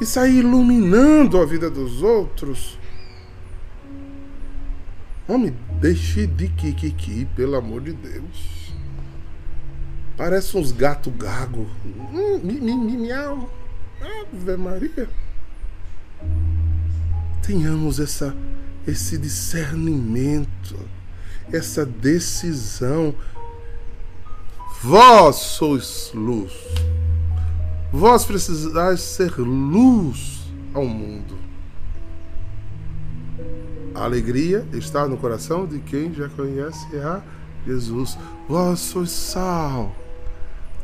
E 0.00 0.06
sair 0.06 0.38
iluminando 0.38 1.38
a 1.40 1.44
vida 1.44 1.68
dos 1.68 2.02
outros. 2.02 2.78
Homem, 5.26 5.54
deixe 5.80 6.26
de 6.26 6.48
kikiki, 6.48 7.26
pelo 7.36 7.56
amor 7.56 7.82
de 7.82 7.92
Deus. 7.92 8.57
Parece 10.18 10.56
uns 10.56 10.72
gato 10.72 11.12
gago. 11.12 11.64
Hum, 12.12 12.40
mi, 12.42 12.54
mi, 12.54 12.76
mi, 12.76 12.96
miau. 12.96 13.48
Ave 14.00 14.56
Maria. 14.56 15.08
Tenhamos 17.40 18.00
essa, 18.00 18.36
esse 18.84 19.16
discernimento, 19.16 20.76
essa 21.52 21.86
decisão. 21.86 23.14
Vós 24.82 25.36
sois 25.36 26.10
luz. 26.12 26.52
Vós 27.92 28.24
precisais 28.24 29.00
ser 29.00 29.38
luz 29.38 30.40
ao 30.74 30.84
mundo. 30.84 31.38
A 33.94 34.02
alegria 34.02 34.66
está 34.72 35.06
no 35.06 35.16
coração 35.16 35.64
de 35.64 35.78
quem 35.78 36.12
já 36.12 36.28
conhece 36.28 36.96
a 36.96 37.22
Jesus. 37.64 38.18
Vós 38.48 38.80
sois 38.80 39.10
sal 39.10 39.94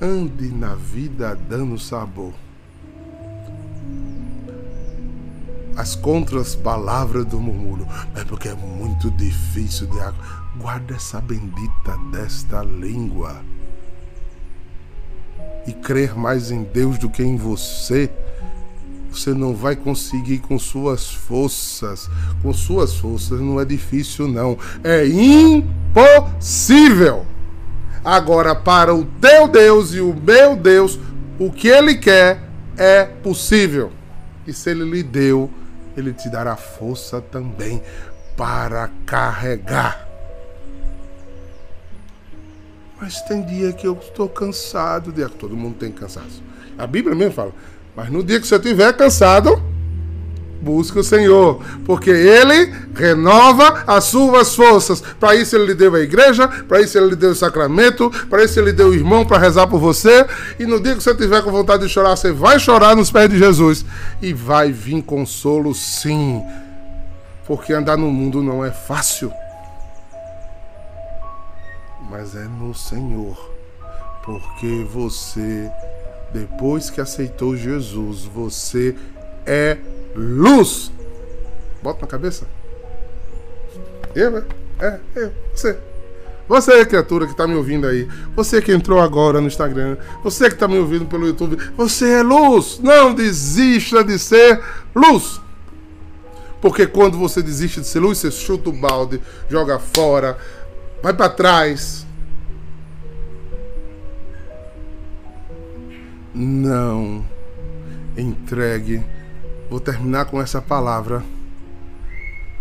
ande 0.01 0.49
na 0.49 0.75
vida 0.75 1.39
dando 1.49 1.79
sabor. 1.79 2.33
as 5.77 5.95
contras 5.95 6.55
palavras 6.55 7.25
do 7.27 7.41
murmúrio. 7.41 7.87
Mas 8.15 8.25
porque 8.25 8.49
é 8.49 8.55
muito 8.55 9.11
difícil, 9.11 9.87
diácono. 9.89 10.25
Guarda 10.57 10.95
essa 10.95 11.21
bendita 11.21 11.99
desta 12.11 12.63
língua. 12.63 13.43
E 15.67 15.73
crer 15.73 16.17
mais 16.17 16.51
em 16.51 16.63
Deus 16.63 16.99
do 16.99 17.09
que 17.11 17.23
em 17.23 17.37
você. 17.37 18.11
Você 19.11 19.33
não 19.33 19.55
vai 19.55 19.77
conseguir 19.77 20.39
com 20.39 20.59
suas 20.59 21.13
forças. 21.13 22.11
Com 22.43 22.53
suas 22.53 22.95
forças 22.97 23.41
não 23.41 23.61
é 23.61 23.65
difícil, 23.65 24.29
não. 24.29 24.59
É 24.83 25.07
impossível. 25.07 25.65
Agora, 28.05 28.55
para 28.55 28.95
o 28.95 29.05
teu 29.21 29.49
Deus 29.49 29.95
e 29.95 30.01
o 30.01 30.15
meu 30.15 30.55
Deus, 30.55 30.99
o 31.39 31.51
que 31.51 31.69
ele 31.69 31.95
quer 31.95 32.43
é 32.77 33.05
possível. 33.05 33.91
E 34.47 34.53
se 34.53 34.71
ele 34.71 34.85
lhe 34.85 35.03
deu, 35.03 35.51
ele 35.97 36.13
te 36.13 36.29
dará 36.29 36.55
força 36.55 37.21
também 37.21 37.83
para 38.37 38.91
carregar. 39.07 40.07
Mas 43.01 43.23
tem 43.23 43.43
dia 43.43 43.73
que 43.73 43.87
eu 43.87 43.95
estou 43.95 44.29
cansado, 44.29 45.13
que 45.13 45.29
todo 45.37 45.57
mundo 45.57 45.77
tem 45.77 45.91
cansaço. 45.91 46.43
A 46.77 46.87
Bíblia 46.87 47.15
mesmo 47.15 47.33
fala, 47.33 47.53
mas 47.97 48.11
no 48.11 48.23
dia 48.23 48.41
que 48.41 48.47
você 48.47 48.57
estiver 48.57 48.93
cansado, 48.97 49.63
busque 50.65 50.99
o 50.99 51.05
Senhor, 51.05 51.61
porque 51.85 52.11
Ele 52.11 52.73
renova 52.95 53.85
as 53.87 54.05
suas 54.05 54.55
forças. 54.57 55.03
Para 55.21 55.35
isso 55.35 55.55
Ele 55.55 55.67
lhe 55.67 55.75
deu 55.75 55.95
a 55.95 56.01
igreja, 56.01 56.49
para 56.49 56.81
isso 56.81 56.97
Ele 56.97 57.09
lhe 57.11 57.17
deu 57.17 57.31
o 57.31 57.35
sacramento, 57.35 58.11
para 58.31 58.43
isso 58.43 58.59
Ele 58.59 58.73
deu 58.73 58.89
o 58.89 58.95
irmão 58.95 59.27
para 59.27 59.39
rezar 59.39 59.67
por 59.67 59.79
você. 59.79 60.27
E 60.59 60.65
no 60.65 60.81
dia 60.81 60.97
que 60.97 61.03
você 61.03 61.15
tiver 61.15 61.43
com 61.43 61.53
vontade 61.53 61.83
de 61.83 61.89
chorar, 61.91 62.17
você 62.17 62.33
vai 62.33 62.59
chorar 62.59 62.97
nos 62.97 63.11
pés 63.11 63.29
de 63.29 63.39
Jesus 63.39 63.85
e 64.23 64.33
vai 64.33 64.73
vir 64.73 65.03
consolo, 65.03 65.75
sim, 65.75 66.43
porque 67.47 67.75
andar 67.75 67.99
no 67.99 68.11
mundo 68.11 68.43
não 68.43 68.65
é 68.65 68.71
fácil, 68.71 69.31
mas 72.11 72.35
é 72.35 72.45
no 72.45 72.75
Senhor, 72.75 73.37
porque 74.25 74.87
você 74.91 75.71
depois 76.35 76.91
que 76.91 77.01
aceitou 77.01 77.57
Jesus, 77.57 78.25
você 78.25 78.97
é 79.47 79.79
luz. 80.15 80.91
Bota 81.83 82.03
na 82.03 82.07
cabeça. 82.07 82.47
Eu, 84.15 84.31
né? 84.31 84.45
É, 84.81 84.99
eu, 85.17 85.33
você. 85.55 85.77
Você, 86.47 86.85
criatura 86.85 87.25
que 87.25 87.33
está 87.33 87.47
me 87.47 87.55
ouvindo 87.55 87.87
aí, 87.87 88.07
você 88.37 88.61
que 88.61 88.71
entrou 88.71 89.01
agora 89.01 89.41
no 89.41 89.47
Instagram, 89.47 89.97
você 90.23 90.49
que 90.49 90.55
está 90.55 90.69
me 90.69 90.77
ouvindo 90.77 91.07
pelo 91.07 91.27
YouTube, 91.27 91.57
você 91.75 92.19
é 92.19 92.23
luz. 92.23 92.79
Não 92.83 93.15
desista 93.15 94.05
de 94.05 94.19
ser 94.19 94.63
luz. 94.95 95.41
Porque 96.61 96.87
quando 96.87 97.17
você 97.19 97.43
desiste 97.43 97.81
de 97.81 97.87
ser 97.87 98.01
luz, 98.01 98.19
você 98.19 98.31
chuta 98.31 98.69
o 98.69 98.73
balde, 98.73 99.23
joga 99.49 99.79
fora, 99.79 100.37
vai 101.03 101.15
para 101.15 101.31
trás. 101.31 102.07
Não 106.35 107.25
entregue 108.17 109.03
Vou 109.71 109.81
terminar 109.81 110.27
com 110.27 110.41
essa 110.41 110.61
palavra. 110.61 111.25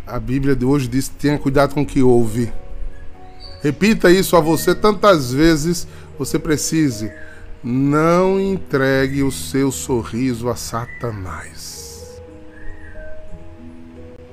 A 0.05 0.19
Bíblia 0.19 0.55
de 0.55 0.65
hoje 0.65 0.87
diz: 0.87 1.07
tenha 1.09 1.37
cuidado 1.37 1.73
com 1.73 1.81
o 1.81 1.85
que 1.85 2.01
ouve. 2.01 2.51
Repita 3.61 4.11
isso 4.11 4.35
a 4.35 4.41
você 4.41 4.75
tantas 4.75 5.31
vezes 5.31 5.87
você 6.17 6.37
precise. 6.37 7.11
Não 7.63 8.39
entregue 8.39 9.23
o 9.23 9.31
seu 9.31 9.71
sorriso 9.71 10.49
a 10.49 10.55
Satanás. 10.55 12.21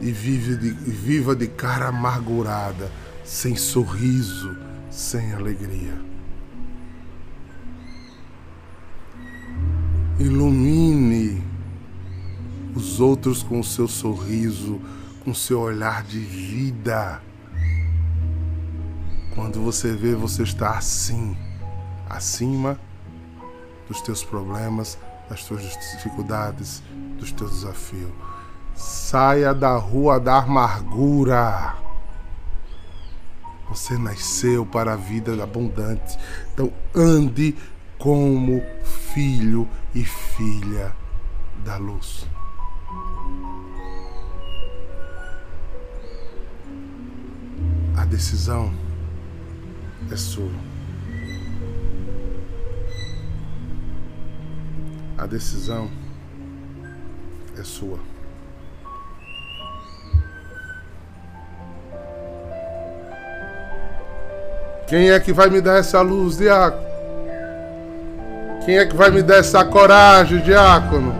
E 0.00 0.10
vive 0.10 0.56
de, 0.56 0.70
viva 0.70 1.36
de 1.36 1.46
cara 1.46 1.88
amargurada, 1.88 2.90
sem 3.24 3.54
sorriso, 3.54 4.56
sem 4.90 5.32
alegria. 5.32 5.94
Ilumine 10.18 11.49
os 12.74 13.00
outros 13.00 13.42
com 13.42 13.60
o 13.60 13.64
seu 13.64 13.88
sorriso, 13.88 14.80
com 15.24 15.30
o 15.30 15.34
seu 15.34 15.60
olhar 15.60 16.02
de 16.02 16.18
vida. 16.18 17.20
Quando 19.34 19.60
você 19.60 19.94
vê 19.94 20.14
você 20.14 20.42
está 20.42 20.76
assim, 20.76 21.36
acima 22.08 22.78
dos 23.88 24.00
teus 24.00 24.24
problemas, 24.24 24.98
das 25.28 25.44
tuas 25.44 25.62
dificuldades, 25.62 26.82
dos 27.18 27.32
teus 27.32 27.50
desafios. 27.50 28.12
Saia 28.74 29.54
da 29.54 29.76
rua 29.76 30.18
da 30.18 30.38
amargura. 30.38 31.76
Você 33.68 33.96
nasceu 33.96 34.66
para 34.66 34.94
a 34.94 34.96
vida 34.96 35.40
abundante. 35.42 36.18
Então 36.52 36.72
ande 36.94 37.54
como 37.98 38.62
filho 39.12 39.68
e 39.94 40.04
filha 40.04 40.92
da 41.64 41.76
luz. 41.76 42.26
A 48.00 48.04
decisão 48.06 48.72
é 50.10 50.16
sua. 50.16 50.48
A 55.18 55.26
decisão 55.26 55.90
é 57.58 57.62
sua. 57.62 57.98
Quem 64.88 65.10
é 65.10 65.20
que 65.20 65.34
vai 65.34 65.50
me 65.50 65.60
dar 65.60 65.76
essa 65.76 66.00
luz, 66.00 66.38
diácono? 66.38 66.82
Quem 68.64 68.78
é 68.78 68.86
que 68.86 68.96
vai 68.96 69.10
me 69.10 69.22
dar 69.22 69.36
essa 69.36 69.62
coragem, 69.62 70.40
diácono? 70.40 71.14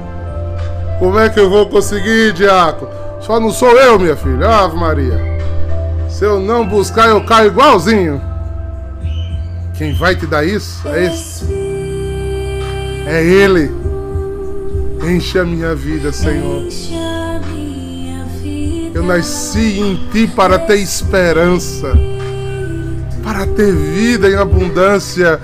Como 0.98 1.18
é 1.18 1.28
que 1.28 1.38
eu 1.38 1.50
vou 1.50 1.68
conseguir, 1.68 2.32
diácono? 2.32 2.90
Só 3.20 3.38
não 3.38 3.50
sou 3.50 3.78
eu, 3.78 3.98
minha 3.98 4.16
filha. 4.16 4.48
Ave 4.48 4.76
Maria. 4.78 5.29
Se 6.20 6.26
eu 6.26 6.38
não 6.38 6.66
buscar, 6.66 7.08
eu 7.08 7.24
caio 7.24 7.46
igualzinho. 7.46 8.20
Quem 9.72 9.94
vai 9.94 10.14
te 10.14 10.26
dar 10.26 10.44
isso 10.44 10.86
é 10.86 11.06
esse. 11.06 11.46
É 13.06 13.24
Ele. 13.24 13.70
Enche 15.02 15.38
a 15.38 15.44
minha 15.46 15.74
vida, 15.74 16.12
Senhor. 16.12 16.68
Eu 18.92 19.02
nasci 19.02 19.80
em 19.80 19.96
Ti 20.12 20.26
para 20.26 20.58
ter 20.58 20.76
esperança, 20.80 21.90
para 23.24 23.46
ter 23.46 23.74
vida 23.74 24.28
em 24.28 24.34
abundância. 24.34 25.40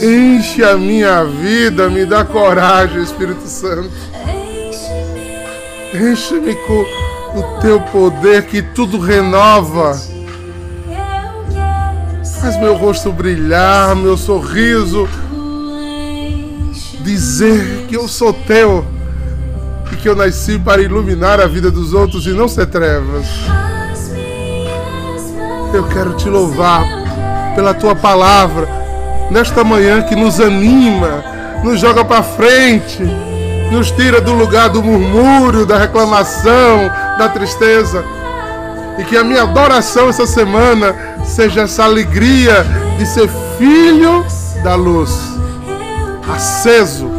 Enche 0.00 0.64
a 0.64 0.78
minha 0.78 1.24
vida, 1.24 1.90
me 1.90 2.06
dá 2.06 2.24
coragem, 2.24 3.02
Espírito 3.02 3.46
Santo. 3.46 3.90
Enche-me 5.92 6.54
com 6.54 7.03
o 7.34 7.60
teu 7.60 7.80
poder 7.80 8.46
que 8.46 8.62
tudo 8.62 8.98
renova. 8.98 10.00
Faz 12.40 12.56
meu 12.58 12.76
rosto 12.76 13.10
brilhar, 13.10 13.96
meu 13.96 14.16
sorriso, 14.16 15.08
dizer 17.00 17.86
que 17.88 17.96
eu 17.96 18.06
sou 18.06 18.32
teu 18.32 18.84
e 19.90 19.96
que 19.96 20.08
eu 20.08 20.14
nasci 20.14 20.58
para 20.58 20.82
iluminar 20.82 21.40
a 21.40 21.46
vida 21.46 21.70
dos 21.70 21.92
outros 21.92 22.26
e 22.26 22.30
não 22.30 22.46
ser 22.46 22.66
trevas. 22.66 23.26
Eu 25.72 25.88
quero 25.88 26.14
te 26.14 26.28
louvar 26.28 26.84
pela 27.56 27.74
tua 27.74 27.96
palavra 27.96 28.68
nesta 29.30 29.64
manhã 29.64 30.02
que 30.02 30.14
nos 30.14 30.38
anima, 30.40 31.24
nos 31.64 31.80
joga 31.80 32.04
para 32.04 32.22
frente, 32.22 33.02
nos 33.72 33.90
tira 33.90 34.20
do 34.20 34.32
lugar 34.32 34.68
do 34.68 34.82
murmúrio, 34.82 35.66
da 35.66 35.78
reclamação, 35.78 36.90
da 37.18 37.28
tristeza. 37.28 38.04
E 38.98 39.04
que 39.04 39.16
a 39.16 39.24
minha 39.24 39.42
adoração 39.42 40.08
essa 40.08 40.26
semana 40.26 40.94
seja 41.24 41.62
essa 41.62 41.84
alegria 41.84 42.64
de 42.96 43.06
ser 43.06 43.28
filho 43.58 44.24
da 44.62 44.74
luz, 44.74 45.10
aceso 46.32 47.10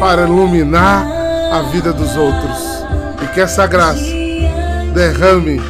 para 0.00 0.22
iluminar 0.22 1.06
a 1.52 1.62
vida 1.70 1.92
dos 1.92 2.16
outros. 2.16 2.58
E 3.22 3.26
que 3.28 3.40
essa 3.40 3.66
graça 3.66 4.04
derrame 4.92 5.60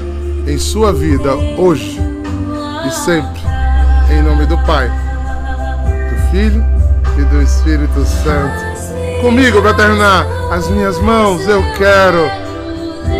em 0.46 0.58
sua 0.58 0.92
vida 0.92 1.34
hoje 1.58 2.00
e 2.86 2.90
sempre, 2.90 3.42
em 4.10 4.22
nome 4.22 4.46
do 4.46 4.56
Pai, 4.58 4.88
do 4.88 6.30
Filho 6.30 6.64
e 7.18 7.22
do 7.24 7.42
Espírito 7.42 8.04
Santo. 8.04 9.20
Comigo 9.20 9.60
para 9.60 9.74
terminar, 9.74 10.26
as 10.52 10.68
minhas 10.68 10.98
mãos 11.00 11.46
eu 11.48 11.62
quero 11.76 12.45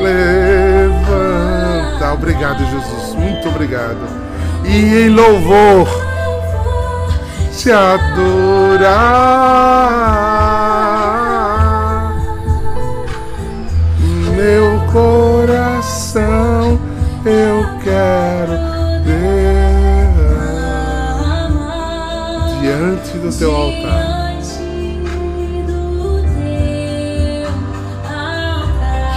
levanta. 0.07 2.13
Obrigado, 2.13 2.59
Jesus. 2.59 3.15
Muito 3.15 3.49
obrigado. 3.49 4.01
E 4.65 5.07
em 5.07 5.11
louvor 5.11 5.87
te 7.57 7.71
adorar. 7.71 9.37
coração 14.97 16.81
eu 17.25 17.65
quero 17.85 18.53
derramar 19.05 20.41
diante 22.61 23.17
do 23.19 23.31
teu 23.37 23.55
altar. 23.55 24.06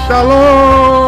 Shalom! 0.10 0.99